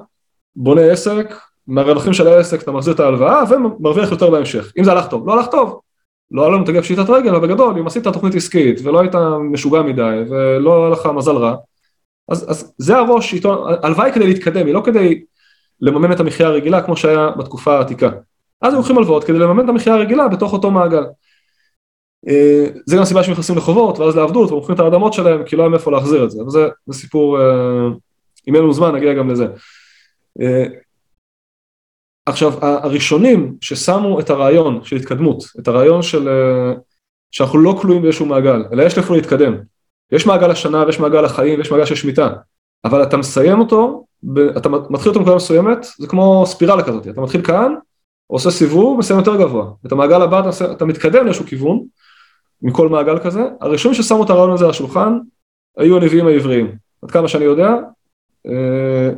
[0.55, 1.36] בונה עסק,
[1.67, 4.72] מהרווחים של העסק אתה מחזיר את ההלוואה ומרוויח יותר בהמשך.
[4.78, 5.82] אם זה הלך טוב, לא הלך טוב.
[6.32, 9.15] לא היה לנו תגיע פשיטת רגל, אבל בגדול, אם עשית תוכנית עסקית ולא היית
[9.51, 11.55] משוגע מדי ולא היה לך מזל רע,
[12.29, 15.23] אז, אז זה הראש איתו, הלוואי כדי להתקדם, היא לא כדי
[15.82, 18.09] לממן את המחיה הרגילה כמו שהיה בתקופה העתיקה.
[18.61, 21.03] אז הם לוקחים הלוואות כדי לממן את המחיה הרגילה בתוך אותו מעגל.
[22.27, 25.61] אה, זה גם הסיבה שהם נכנסים לחובות ואז לעבדות ומוכרים את האדמות שלהם כי לא
[25.61, 27.88] היה מאיפה להחזיר את זה, אבל זה, זה סיפור, אה,
[28.47, 29.47] אם אין לנו זמן נגיע גם לזה.
[32.28, 36.30] אה, עכשיו הראשונים ששמו את הרעיון של התקדמות, את הרעיון של
[37.32, 39.57] שאנחנו לא כלואים באיזשהו מעגל, אלא יש לאיפה להתקדם.
[40.11, 42.30] יש מעגל השנה ויש מעגל החיים ויש מעגל של שמיטה,
[42.86, 44.05] אבל אתה מסיים אותו,
[44.57, 47.74] אתה מתחיל אותו בנקודה מסוימת, זה כמו ספירלה כזאת, אתה מתחיל כאן,
[48.28, 49.72] עושה סיבוב, מסיים יותר גבוה.
[49.86, 51.84] את המעגל הבא אתה, אתה מתקדם לאיזשהו כיוון,
[52.61, 55.17] מכל מעגל כזה, הראשונים ששמו את הרעיון הזה על השולחן,
[55.78, 56.76] היו הנביאים העבריים.
[57.01, 57.76] עד כמה שאני יודע,
[58.47, 59.09] אה,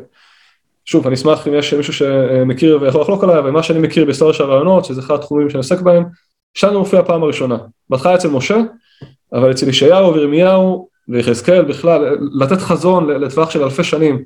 [0.86, 4.34] שוב, אני אשמח אם יש מישהו שמכיר ויכול לחלוק עליי, אבל מה שאני מכיר בהיסטוריה
[4.34, 6.04] של הרעיונות, שזה אחד התחומים שאני עוסק בהם,
[6.54, 7.58] שם זה מופיע פעם הראשונה.
[7.90, 8.58] בהתחלה אצל משה,
[9.34, 14.24] אבל אצל ישעיהו וירמיהו ויחזקאל בכלל, לתת חזון לטווח של אלפי שנים,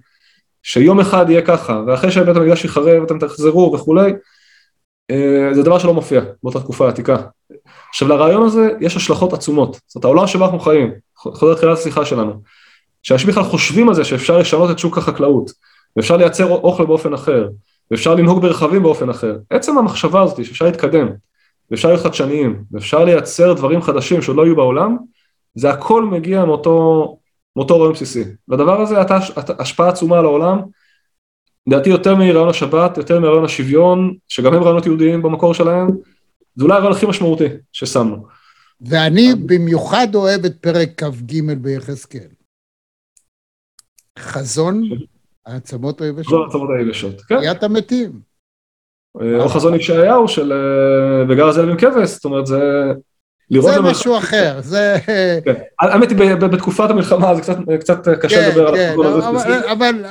[0.63, 4.13] שיום אחד יהיה ככה, ואחרי שבית המקדש יחרב אתם תחזרו וכולי,
[5.11, 7.15] אה, זה דבר שלא מופיע באותה תקופה העתיקה.
[7.89, 12.41] עכשיו לרעיון הזה יש השלכות עצומות, זאת העולם שבו אנחנו חיים, חוזר לתחילת השיחה שלנו,
[13.03, 15.51] שאנשים בכלל חושבים על זה שאפשר לשנות את שוק החקלאות,
[15.97, 17.49] ואפשר לייצר אוכל באופן אחר,
[17.91, 21.07] ואפשר לנהוג ברכבים באופן אחר, עצם המחשבה הזאת שאפשר להתקדם,
[21.71, 24.97] ואפשר להיות חדשניים, ואפשר לייצר דברים חדשים שעוד לא היו בעולם,
[25.55, 27.17] זה הכל מגיע מאותו,
[27.55, 28.23] מאותו רעיון בסיסי.
[28.47, 29.17] לדבר הזה הייתה
[29.59, 30.61] השפעה עצומה על העולם,
[31.67, 35.87] לדעתי יותר מרעיון השבת, יותר מרעיון השוויון, שגם הם רעיונות יהודיים במקור שלהם,
[36.55, 38.27] זה אולי הרעיון הכי משמעותי ששמנו.
[38.81, 42.27] ואני במיוחד אוהב את פרק כ"ג ביחזקאל.
[44.19, 44.83] חזון
[45.47, 46.27] העצמות היבשות.
[46.27, 47.37] חזון העצמות היבשות, כן.
[47.37, 48.11] תחיית המתים.
[49.21, 52.91] אה, או חזון ישעיהו של אה, וגר זאב עם כבש, זאת אומרת זה...
[53.59, 54.97] זה משהו אחר, זה...
[55.45, 55.53] כן.
[55.79, 57.41] האמת היא בתקופת המלחמה זה
[57.79, 59.71] קצת קשה כן, לדבר על החזון הזה.
[59.71, 60.05] אבל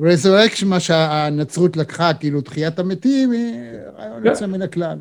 [0.00, 3.54] רזורקשן, מה שהנצרות לקחה, כאילו תחיית המתים, היא
[3.98, 4.98] רעיון יוצא מן הכלל.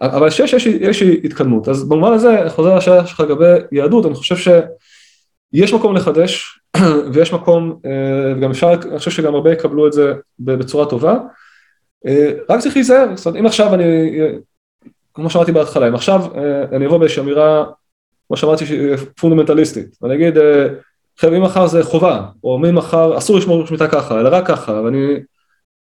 [0.00, 5.96] אבל שיש התקדמות, אז במובן הזה, חוזר לשאלה שלך לגבי יהדות, אני חושב שיש מקום
[5.96, 6.60] לחדש,
[7.12, 11.18] ויש מקום, אה, וגם אפשר, אני חושב שגם הרבה יקבלו את זה בצורה טובה,
[12.06, 13.84] אה, רק צריך להיזהר, זאת אומרת, אם עכשיו אני,
[15.14, 17.64] כמו שאמרתי בהתחלה, אם עכשיו אה, אני אבוא באיזושהי אמירה,
[18.26, 18.64] כמו שאמרתי,
[19.20, 20.34] פונדמנטליסטית, ואני אגיד,
[21.18, 25.16] חבר'ה, ממחר זה חובה, או ממחר אסור לשמור שמיטה ככה, אלא רק ככה, ואני...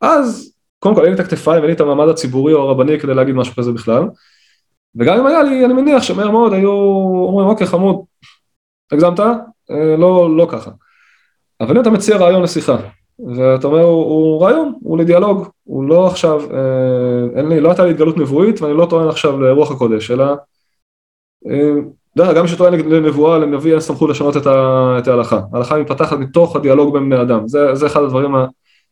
[0.01, 3.13] אז, קודם כל אין לי את הכתפיים, אין לי את המעמד הציבורי או הרבני כדי
[3.13, 4.03] להגיד משהו כזה בכלל,
[4.95, 6.71] וגם אם היה לי, אני מניח שמהר מאוד היו
[7.27, 7.95] אומרים, אוקיי, חמוד,
[8.91, 9.19] הגזמת?
[9.97, 10.71] לא, לא ככה.
[11.63, 12.77] אבל אם אתה מציע רעיון לשיחה,
[13.37, 17.85] ואתה אומר, הוא, הוא רעיון, הוא לדיאלוג, הוא לא עכשיו, אה, אין לי, לא הייתה
[17.85, 20.25] לי התגלות נבואית, ואני לא טוען עכשיו לרוח הקודש, אלא...
[21.49, 21.71] אה,
[22.17, 25.39] דרך אגב, גם מי שטוען לנבואה, לנביא אין סמכות לשנות את, ה, את ההלכה.
[25.53, 27.47] ההלכה מתפתחת מתוך הדיאלוג בין בני אדם.
[27.47, 28.35] זה, זה אחד הדברים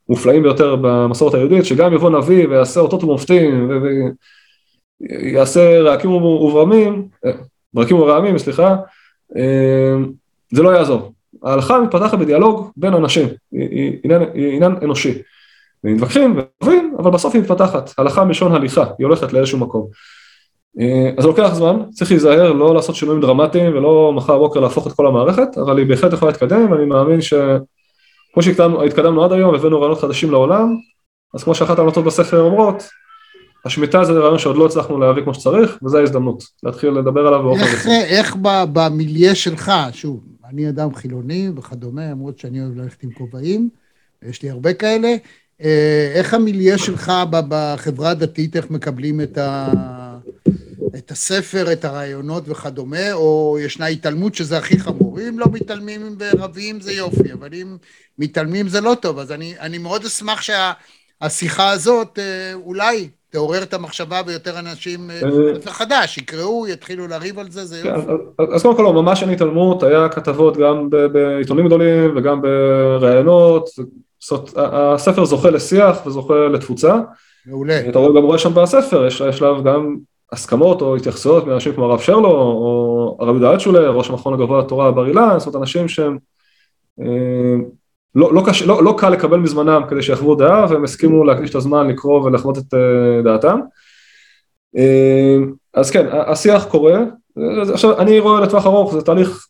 [0.10, 3.72] המופלאים ביותר במסורת היהודית, שגם יבוא נביא ויעשה אותות ומופתים,
[5.02, 7.08] ויעשה רעקים וברמים,
[7.74, 8.76] ברקים ורעמים, סליחה,
[10.52, 11.12] זה לא יעזור.
[11.44, 13.98] ההלכה מתפתחת בדיאלוג בין אנשים, היא,
[14.34, 15.22] עניין, אנושי.
[15.84, 17.92] ומתווכחים ואוהבים, אבל בסוף היא מתפתחת.
[17.98, 19.88] הלכה מלשון הליכה, היא הולכת לאיזשהו מקום.
[20.80, 24.88] אה, אז זה לוקח זמן, צריך להיזהר, לא לעשות שינויים דרמטיים ולא מחר בוקר להפוך
[24.88, 29.80] את כל המערכת, אבל היא בהחלט יכולה להתקדם, ואני מאמין שכמו שהתקדמנו עד היום, הבאנו
[29.80, 30.76] רעיונות חדשים לעולם,
[31.34, 32.90] אז כמו שאחת ההמלצות בספר אומרות,
[33.66, 37.62] השמיטה זה רעיון שעוד לא הצלחנו להביא כמו שצריך, וזו ההזדמנות, להתחיל לדבר עליו באופן
[37.62, 38.36] איך, איך
[38.74, 40.24] במיליה שלך, שוב,
[40.54, 43.70] אני אדם חילוני וכדומה, למרות שאני אוהב ללכת עם כובעים,
[44.22, 45.16] יש לי הרבה כאלה,
[45.62, 49.72] אה, איך המיליה שלך בחברה הדתית, איך מקבלים את ה...
[50.98, 55.20] את הספר, את הרעיונות וכדומה, או ישנה התעלמות שזה הכי חמור.
[55.20, 57.78] אם לא מתעלמים ורבים זה יופי, אבל אם
[58.18, 59.20] מתעלמים זה לא טוב.
[59.20, 65.10] אז אני, אני מאוד אשמח שהשיחה הזאת אה, אולי תעורר את המחשבה ויותר אנשים,
[65.60, 68.12] ספר אה, חדש, יקראו, יתחילו לריב על זה, זה יופי.
[68.54, 73.70] אז קודם כל, לא, ממש אין התעלמות, היה כתבות גם בעיתונים גדולים וגם בראיונות,
[74.56, 77.00] הספר זוכה לשיח וזוכה לתפוצה.
[77.46, 77.90] מעולה.
[77.90, 79.98] אתה רואה גם רואה שם בספר, יש שלב גם
[80.32, 84.92] הסכמות או התייחסויות מאנשים כמו הרב שרלו או הרב יהודה אלטשולר, ראש המכון הגבוה לתורה
[84.92, 86.18] בר אילן, זאת אומרת אנשים שהם
[87.02, 87.06] אה,
[88.16, 91.56] לא, לא, קש, לא, לא קל לקבל מזמנם כדי שיחוו דעה והם הסכימו להקדיש את
[91.56, 93.60] הזמן לקרוא ולחוות את אה, דעתם.
[94.78, 95.38] אה,
[95.74, 97.00] אז כן, השיח קורה,
[97.74, 99.48] עכשיו אני רואה לטווח ארוך, זה תהליך,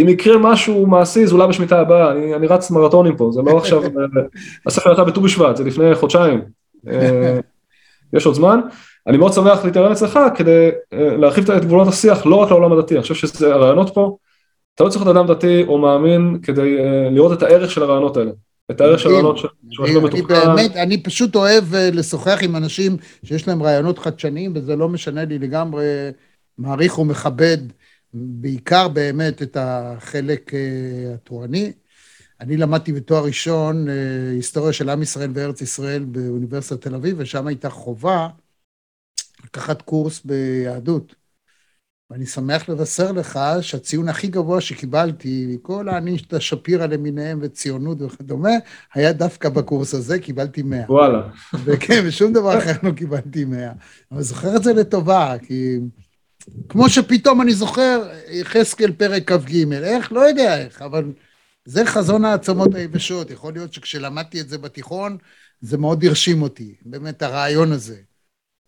[0.00, 3.58] אם יקרה משהו מעשי זה אולי בשמיטה הבאה, אני, אני רץ מרתונים פה, זה לא
[3.58, 3.82] עכשיו,
[4.66, 6.40] הספר יצא בט"ו בשבט, זה לפני חודשיים,
[8.12, 8.60] יש עוד זמן,
[9.06, 13.02] אני מאוד שמח להתערב אצלך כדי להרחיב את גבולות השיח לא רק לעולם הדתי, אני
[13.02, 14.16] חושב שזה הרעיונות פה,
[14.74, 18.16] אתה לא צריך להיות אדם דתי או מאמין כדי uh, לראות את הערך של הרעיונות
[18.16, 18.30] האלה.
[18.70, 20.34] את הערך של הרעיונות שמשהו מתוחכם.
[20.34, 24.88] אני באמת, אני פשוט אוהב uh, לשוחח עם אנשים שיש להם רעיונות חדשניים, וזה לא
[24.88, 25.84] משנה לי לגמרי,
[26.58, 27.58] מעריך ומכבד
[28.14, 31.72] בעיקר באמת את החלק uh, התורני.
[32.40, 33.86] אני למדתי בתואר ראשון
[34.32, 38.28] היסטוריה של עם ישראל וארץ ישראל באוניברסיטת תל אביב, ושם הייתה חובה
[39.44, 41.19] לקחת קורס ביהדות.
[42.10, 48.50] ואני שמח לבשר לך שהציון הכי גבוה שקיבלתי מכל האנישתא שפירא למיניהם וציונות וכדומה,
[48.94, 50.80] היה דווקא בקורס הזה, קיבלתי 100.
[50.88, 51.22] וואלה.
[51.64, 53.72] וכן, ושום דבר אחר לא קיבלתי 100.
[54.12, 55.78] אבל זוכר את זה לטובה, כי
[56.68, 60.12] כמו שפתאום אני זוכר, יחזקאל פרק כ"ג, איך?
[60.12, 61.12] לא יודע איך, אבל
[61.64, 63.30] זה חזון העצמות היבשות.
[63.30, 65.16] יכול להיות שכשלמדתי את זה בתיכון,
[65.60, 67.96] זה מאוד הרשים אותי, באמת הרעיון הזה.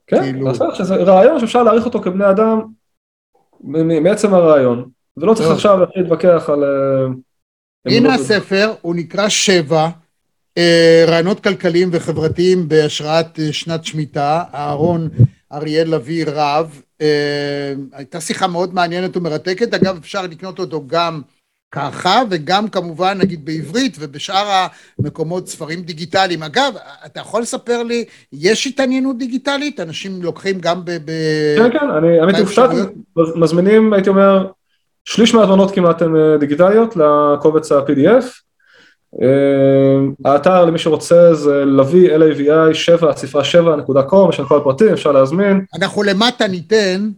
[0.06, 0.54] כן, כאילו...
[0.54, 2.60] זה רעיון שאפשר להעריך אותו כבני אדם
[3.62, 6.64] מעצם הרעיון, ולא צריך עכשיו להתחיל להתווכח על...
[6.64, 7.12] אה,
[7.86, 9.88] הנה הספר, הוא נקרא שבע,
[10.58, 15.08] אה, רעיונות כלכליים וחברתיים בהשראת אה, שנת שמיטה, אהרון
[15.52, 16.82] אריאל לביא רב,
[17.92, 21.22] הייתה שיחה מאוד מעניינת ומרתקת, אגב אפשר לקנות אותו גם
[21.72, 24.66] ככה וגם כמובן נגיד בעברית ובשאר
[24.98, 26.42] המקומות ספרים דיגיטליים.
[26.42, 26.74] אגב,
[27.06, 29.80] אתה יכול לספר לי, יש התעניינות דיגיטלית?
[29.80, 30.90] אנשים לוקחים גם ב...
[30.90, 31.10] ב...
[31.56, 32.76] כן, כן, אני הופתעתי,
[33.36, 34.46] מזמינים, הייתי אומר,
[35.04, 38.24] שליש מהזמנות כמעט הן אה, דיגיטליות לקובץ ה-PDF.
[39.22, 45.12] אה, האתר למי שרוצה זה לוי, lavi, 7, ספרה 7.com, יש לנו כל הפרטים, אפשר
[45.12, 45.64] להזמין.
[45.78, 47.10] אנחנו למטה ניתן,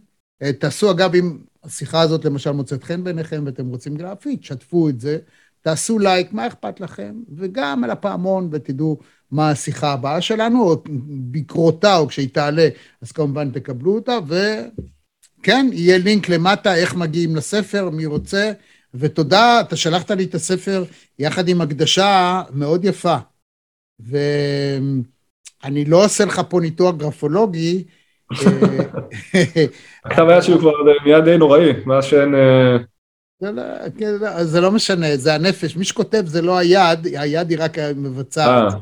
[0.43, 4.99] אה, תעשו אגב אם השיחה הזאת למשל מוצאת חן בעיניכם ואתם רוצים גרפית, שתפו את
[4.99, 5.17] זה,
[5.61, 7.15] תעשו לייק, מה אכפת לכם?
[7.35, 8.99] וגם על הפעמון ותדעו
[9.31, 10.83] מה השיחה הבאה שלנו, או
[11.31, 12.69] בקרותה, או כשהיא תעלה,
[13.01, 18.51] אז כמובן תקבלו אותה, וכן, יהיה לינק למטה איך מגיעים לספר, מי רוצה,
[18.93, 20.83] ותודה, אתה שלחת לי את הספר
[21.19, 23.17] יחד עם הקדשה מאוד יפה.
[23.99, 27.83] ואני לא עושה לך פה ניתוח גרפולוגי,
[30.05, 30.71] הכתב היד שלי כבר
[31.05, 32.35] מיד די נוראי, מאז שאין...
[32.35, 32.77] אה,
[33.41, 33.61] לא,
[33.97, 35.75] כן, לא, זה לא משנה, זה הנפש.
[35.75, 38.73] מי שכותב זה לא היד, היד היא רק מבצעת.
[38.73, 38.79] אה.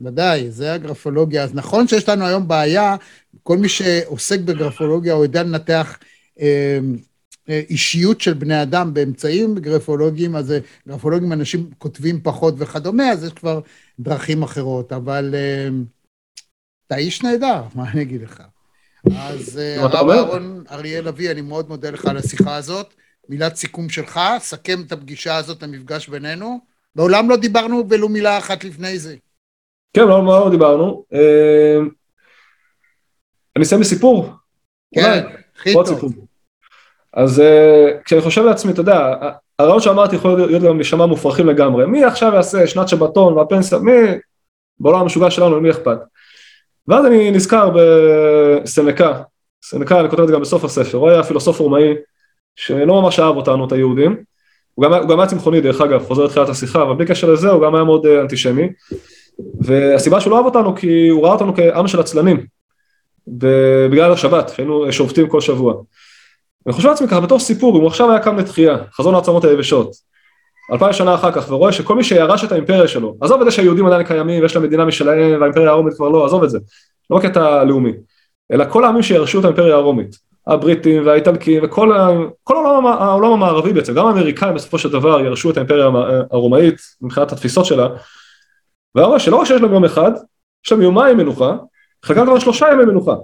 [0.00, 1.42] ודאי, זה הגרפולוגיה.
[1.42, 2.96] אז נכון שיש לנו היום בעיה,
[3.42, 5.98] כל מי שעוסק בגרפולוגיה או יודע לנתח
[6.40, 6.78] אה,
[7.48, 10.54] אישיות של בני אדם באמצעים גרפולוגיים, אז
[10.88, 13.60] גרפולוגים אנשים כותבים פחות וכדומה, אז יש כבר
[14.00, 15.34] דרכים אחרות, אבל
[16.86, 18.42] אתה איש נהדר, מה אני אגיד לך?
[19.14, 22.94] אז אה, הרב אהרון אריאל אבי, אני מאוד מודה לך על השיחה הזאת.
[23.28, 26.60] מילת סיכום שלך, סכם את הפגישה הזאת, המפגש בינינו.
[26.96, 29.16] מעולם לא דיברנו ולו מילה אחת לפני זה.
[29.92, 31.04] כן, מעולם לא דיברנו.
[31.12, 31.78] אה,
[33.56, 34.30] אני אסיים בסיפור.
[34.94, 35.24] כן,
[35.56, 36.12] הכי טוב.
[37.12, 39.14] אז אה, כשאני חושב לעצמי, אתה יודע,
[39.58, 41.86] הרעיון שאמרתי יכול להיות גם להישמע מופרכים לגמרי.
[41.86, 43.92] מי עכשיו יעשה שנת שבתון והפנסיה, מי
[44.80, 45.98] בעולם המשוגע שלנו, למי אכפת?
[46.88, 49.22] ואז אני נזכר בסנקה,
[49.64, 51.94] סנקה אני כותב את זה גם בסוף הספר, הוא היה פילוסוף רומאי
[52.56, 54.16] שלא ממש אהב אותנו, את היהודים,
[54.74, 57.50] הוא גם, הוא גם היה צמחוני דרך אגב, חוזר לתחילת השיחה, אבל בלי קשר לזה
[57.50, 58.68] הוא גם היה מאוד אה, אנטישמי,
[59.60, 62.46] והסיבה שהוא לא אהב אותנו כי הוא ראה אותנו כעם של עצלנים,
[63.90, 65.74] בגלל השבת, שהיינו שובתים כל שבוע.
[66.66, 69.90] אני חושב לעצמי ככה בתור סיפור, אם הוא עכשיו היה קם לתחייה, חזון העצמות היבשות,
[70.72, 73.86] אלפיים שנה אחר כך, ורואה שכל מי שירש את האימפריה שלו, עזוב את זה שהיהודים
[73.86, 76.58] עדיין קיימים ויש להם מדינה משלהם והאימפריה הרומית כבר לא, עזוב את זה,
[77.10, 77.92] לא קטע לאומי,
[78.52, 81.92] אלא כל העמים שירשו את האימפריה הרומית, הבריטים והאיטלקים וכל
[82.44, 85.88] כל העולם, העולם המערבי בעצם, גם האמריקאים בסופו של דבר ירשו את האימפריה
[86.30, 87.88] הרומאית מבחינת התפיסות שלה,
[88.94, 90.12] והוא שלא רק שיש להם יום אחד,
[90.66, 91.56] יש להם יומיים מנוחה,
[92.04, 93.14] חלקם כבר שלושה ימי מנוחה,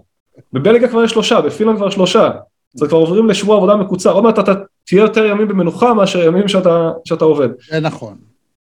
[0.53, 2.31] בבלגיה כבר יש שלושה, בפינלנד כבר שלושה,
[2.77, 4.53] אז כבר עוברים לשבוע עבודה מקוצר, עוד מעט אתה
[4.87, 7.49] תהיה יותר ימים במנוחה מאשר ימים שאתה, שאתה עובד.
[7.71, 8.17] זה נכון.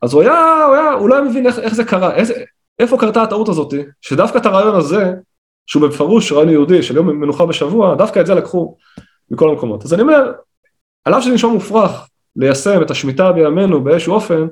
[0.02, 2.34] אז הוא היה, הוא היה, הוא לא היה מבין איך, איך זה קרה, איזה,
[2.80, 5.14] איפה קרתה הטעות הזאת, שדווקא את הרעיון הזה,
[5.68, 8.76] שהוא בפירוש רעיון יהודי של יום מנוחה בשבוע, דווקא את זה לקחו
[9.32, 9.86] מכל המקומות.
[9.86, 10.32] אז אני אומר,
[11.06, 14.48] על אף שזה נשמע מופרך ליישם את השמיטה בימינו באיזשהו אופן,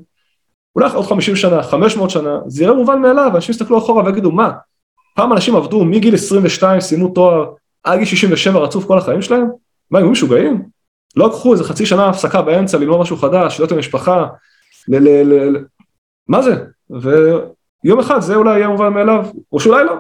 [0.76, 4.52] אולי עוד 50 שנה, 500 שנה, זה יראה מובן מאליו, אנשים יסתכלו אחורה ויגידו, מה,
[5.16, 7.46] פעם אנשים עבדו מגיל 22, סיימו תואר,
[7.84, 9.48] עד גיל 67 רצוף כל החיים שלהם?
[9.92, 10.64] מה, הם היו משוגעים?
[11.16, 14.26] לא לקחו איזה חצי שנה הפסקה באמצע ללמוד משהו חדש, להיות עם משפחה,
[14.88, 14.96] ל...
[14.96, 15.66] ל, ל, ל
[16.28, 16.56] מה זה?
[16.90, 19.94] ויום אחד זה אולי יהיה מובן מאליו, או שאולי לא,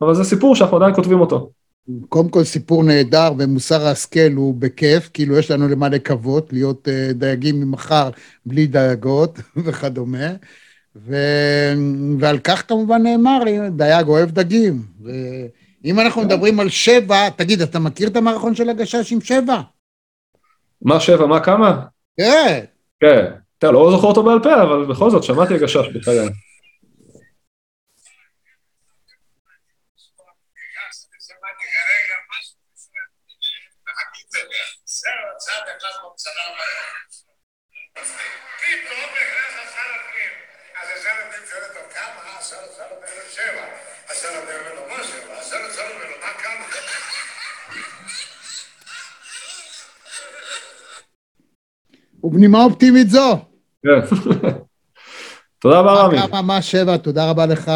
[0.00, 1.50] אבל זה סיפור שאנחנו עדיין כותבים אותו.
[2.08, 7.12] קודם כל סיפור נהדר, ומוסר ההשכל הוא בכיף, כאילו יש לנו למה לקוות, להיות uh,
[7.12, 8.10] דייגים ממחר
[8.46, 10.28] בלי דייגות וכדומה.
[10.96, 11.16] ו...
[12.18, 13.38] ועל כך כמובן נאמר,
[13.70, 14.82] דייג אוהב דגים.
[15.84, 19.60] ואם אנחנו מדברים על שבע, תגיד, אתה מכיר את המערכון של הגשש עם שבע?
[20.82, 21.82] מה שבע, מה כמה?
[22.16, 22.64] כן.
[23.00, 23.24] כן.
[23.58, 26.28] אתה לא זוכר אותו בעל פה, אבל בכל זאת, שמעתי הגשש בחיי.
[52.24, 53.38] ובנימה אופטימית זו.
[53.82, 54.16] כן.
[55.58, 56.16] תודה רבה רמי.
[56.32, 57.70] ממש שבע, תודה רבה לך.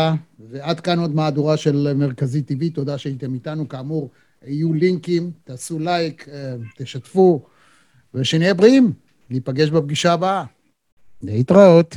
[0.50, 3.68] ועד כאן עוד מהדורה של מרכזי TV, תודה שהייתם איתנו.
[3.68, 4.11] כאמור,
[4.46, 7.46] יהיו לינקים, תעשו לייק, אה, תשתפו,
[8.14, 8.92] ושנהיה בריאים.
[9.30, 10.44] ניפגש בפגישה הבאה.
[11.22, 11.96] להתראות.